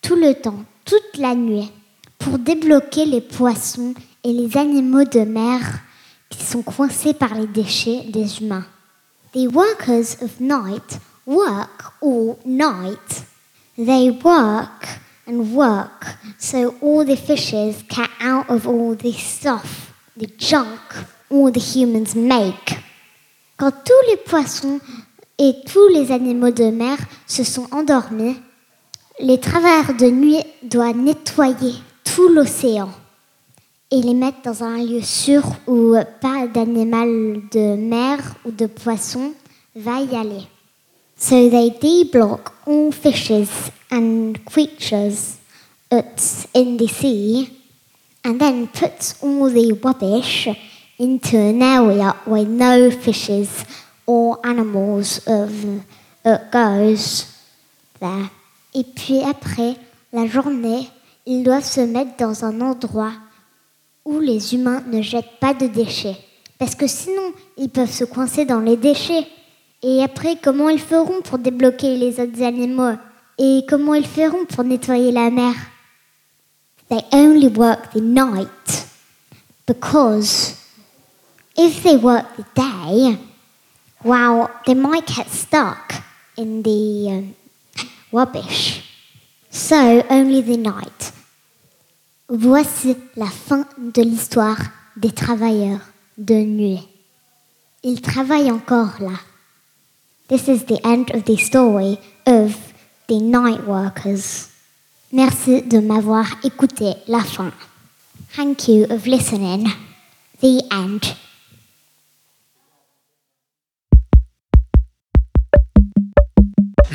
tout 0.01 0.15
le 0.15 0.33
temps, 0.33 0.65
toute 0.85 1.17
la 1.17 1.33
nuit, 1.33 1.71
pour 2.19 2.37
débloquer 2.37 3.05
les 3.05 3.21
poissons 3.21 3.93
et 4.23 4.33
les 4.33 4.57
animaux 4.57 5.05
de 5.05 5.21
mer 5.21 5.61
qui 6.29 6.43
sont 6.43 6.63
coincés 6.63 7.13
par 7.13 7.35
les 7.35 7.47
déchets 7.47 8.05
des 8.09 8.41
humains. 8.41 8.65
The 9.33 9.47
workers 9.53 10.21
of 10.21 10.39
night 10.39 10.99
work 11.25 11.93
all 12.01 12.37
night. 12.45 13.23
They 13.77 14.09
work 14.09 14.87
and 15.27 15.53
work 15.55 16.17
so 16.37 16.75
all 16.81 17.05
the 17.05 17.15
fishes 17.15 17.83
get 17.87 18.09
out 18.21 18.49
of 18.49 18.67
all 18.67 18.95
the 18.95 19.13
stuff, 19.13 19.93
the 20.17 20.27
junk 20.37 20.79
all 21.29 21.51
the 21.51 21.59
humans 21.59 22.15
make. 22.15 22.82
Quand 23.57 23.71
tous 23.71 24.09
les 24.09 24.17
poissons 24.17 24.79
et 25.37 25.53
tous 25.71 25.87
les 25.89 26.11
animaux 26.11 26.51
de 26.51 26.65
mer 26.65 26.97
se 27.27 27.43
sont 27.43 27.67
endormis, 27.71 28.35
les 29.19 29.39
travailleurs 29.39 29.95
de 29.95 30.09
nuit 30.09 30.43
doivent 30.63 30.97
nettoyer 30.97 31.75
tout 32.03 32.29
l'océan 32.29 32.89
et 33.91 34.01
les 34.01 34.15
mettre 34.15 34.41
dans 34.43 34.63
un 34.63 34.83
lieu 34.83 35.01
sûr 35.01 35.43
où 35.67 35.95
pas 36.19 36.47
d'animal 36.47 37.41
de 37.51 37.75
mer 37.75 38.19
ou 38.43 38.51
de 38.51 38.65
poisson 38.65 39.33
va 39.75 39.99
y 40.01 40.15
aller. 40.15 40.47
So 41.15 41.49
they 41.49 41.69
deblock 41.79 42.51
all 42.65 42.91
fishes 42.91 43.71
and 43.91 44.33
creatures 44.45 45.37
in 45.91 46.77
the 46.77 46.87
sea 46.87 47.49
and 48.25 48.39
then 48.39 48.67
put 48.67 49.13
all 49.21 49.49
the 49.49 49.79
rubbish 49.83 50.49
into 50.99 51.37
an 51.37 51.61
area 51.61 52.15
where 52.25 52.45
no 52.45 52.91
fishes 52.91 53.65
or 54.05 54.39
animals 54.43 55.19
of, 55.27 55.51
uh, 56.25 56.37
goes 56.51 57.25
there. 57.99 58.29
Et 58.73 58.83
puis 58.83 59.21
après, 59.21 59.75
la 60.11 60.25
journée, 60.25 60.89
ils 61.25 61.43
doivent 61.43 61.65
se 61.65 61.81
mettre 61.81 62.17
dans 62.17 62.43
un 62.43 62.59
endroit 62.61 63.13
où 64.05 64.19
les 64.19 64.53
humains 64.53 64.83
ne 64.91 65.01
jettent 65.01 65.39
pas 65.39 65.53
de 65.53 65.67
déchets. 65.67 66.17
Parce 66.57 66.75
que 66.75 66.87
sinon, 66.87 67.33
ils 67.57 67.69
peuvent 67.69 67.91
se 67.91 68.03
coincer 68.03 68.45
dans 68.45 68.59
les 68.59 68.77
déchets. 68.77 69.27
Et 69.81 70.03
après, 70.03 70.37
comment 70.41 70.69
ils 70.69 70.79
feront 70.79 71.21
pour 71.21 71.37
débloquer 71.37 71.97
les 71.97 72.19
autres 72.19 72.41
animaux? 72.41 72.95
Et 73.37 73.65
comment 73.67 73.93
ils 73.95 74.05
feront 74.05 74.45
pour 74.45 74.63
nettoyer 74.63 75.11
la 75.11 75.29
mer? 75.29 75.53
They 76.89 77.01
only 77.11 77.47
work 77.47 77.91
the 77.93 78.01
night 78.01 78.87
because 79.67 80.55
if 81.55 81.83
they 81.83 81.97
work 81.97 82.35
the 82.35 82.45
day, 82.55 83.17
well, 84.03 84.49
they 84.65 84.73
might 84.73 85.07
get 85.07 85.29
stuck 85.29 85.93
in 86.37 86.63
the 86.63 87.09
um, 87.09 87.35
rubbish. 88.11 88.83
So, 89.49 90.03
only 90.09 90.41
the 90.41 90.57
night. 90.57 91.11
Voici 92.29 92.95
la 93.15 93.29
fin 93.29 93.65
de 93.77 94.01
l'histoire 94.01 94.57
des 94.97 95.11
travailleurs 95.11 95.81
de 96.17 96.43
nuit. 96.43 96.87
Ils 97.83 98.01
travaillent 98.01 98.51
encore 98.51 99.01
là. 99.01 99.19
This 100.29 100.47
is 100.47 100.65
the 100.65 100.79
end 100.85 101.11
of 101.13 101.25
the 101.25 101.37
story 101.37 101.99
of 102.25 102.73
the 103.07 103.19
night 103.19 103.67
workers. 103.67 104.49
Merci 105.11 105.61
de 105.61 105.79
m'avoir 105.79 106.25
écouté 106.43 106.95
la 107.07 107.19
fin. 107.19 107.51
Thank 108.35 108.67
you 108.67 108.85
of 108.89 109.05
listening. 109.05 109.67
The 110.41 110.63
end. 110.71 111.15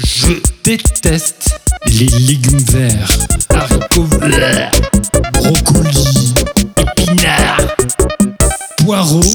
Je 0.05 0.35
déteste 0.63 1.61
les 1.87 2.07
légumes 2.07 2.63
verts. 2.71 3.19
Haricots 3.51 4.07
verts, 4.21 4.71
brocolis, 5.33 6.35
épinards, 6.77 7.77
poireaux, 8.77 9.35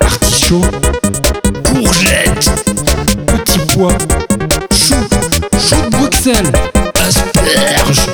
artichauts, 0.00 0.60
courgettes, 1.64 2.50
petits 3.26 3.58
pois, 3.74 3.96
choux, 4.70 4.94
choux 5.58 5.82
de 5.86 5.96
Bruxelles, 5.96 6.52
asperges. 7.00 8.06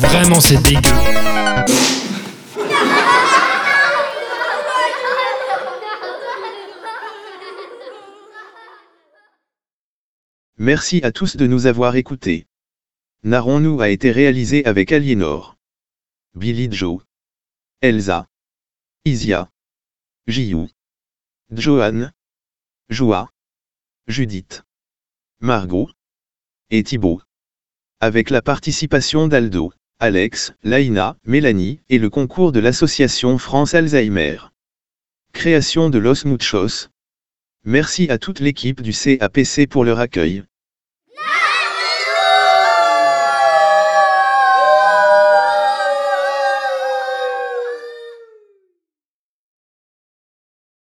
Vraiment, 0.00 0.40
c'est 0.40 0.62
dégueu. 0.62 0.90
Merci 10.62 11.00
à 11.02 11.10
tous 11.10 11.38
de 11.38 11.46
nous 11.46 11.64
avoir 11.64 11.96
écoutés. 11.96 12.46
Narrons-nous 13.22 13.80
a 13.80 13.88
été 13.88 14.12
réalisé 14.12 14.62
avec 14.66 14.92
Aliénor, 14.92 15.56
Billy 16.34 16.68
Joe, 16.70 17.02
Elsa, 17.80 18.26
Isia, 19.06 19.48
Jiu, 20.26 20.68
Johan, 21.50 22.10
Joa, 22.90 23.30
Judith, 24.06 24.62
Margot 25.40 25.88
et 26.68 26.82
Thibaut. 26.82 27.22
Avec 28.00 28.28
la 28.28 28.42
participation 28.42 29.28
d'Aldo, 29.28 29.72
Alex, 29.98 30.52
Laïna, 30.62 31.16
Mélanie 31.24 31.80
et 31.88 31.96
le 31.98 32.10
concours 32.10 32.52
de 32.52 32.60
l'association 32.60 33.38
France 33.38 33.72
Alzheimer. 33.72 34.36
Création 35.32 35.88
de 35.88 35.96
Los 35.98 36.26
Muchos. 36.26 36.90
Merci 37.64 38.10
à 38.10 38.18
toute 38.18 38.40
l'équipe 38.40 38.82
du 38.82 38.92
CAPC 38.92 39.66
pour 39.66 39.86
leur 39.86 40.00
accueil. 40.00 40.44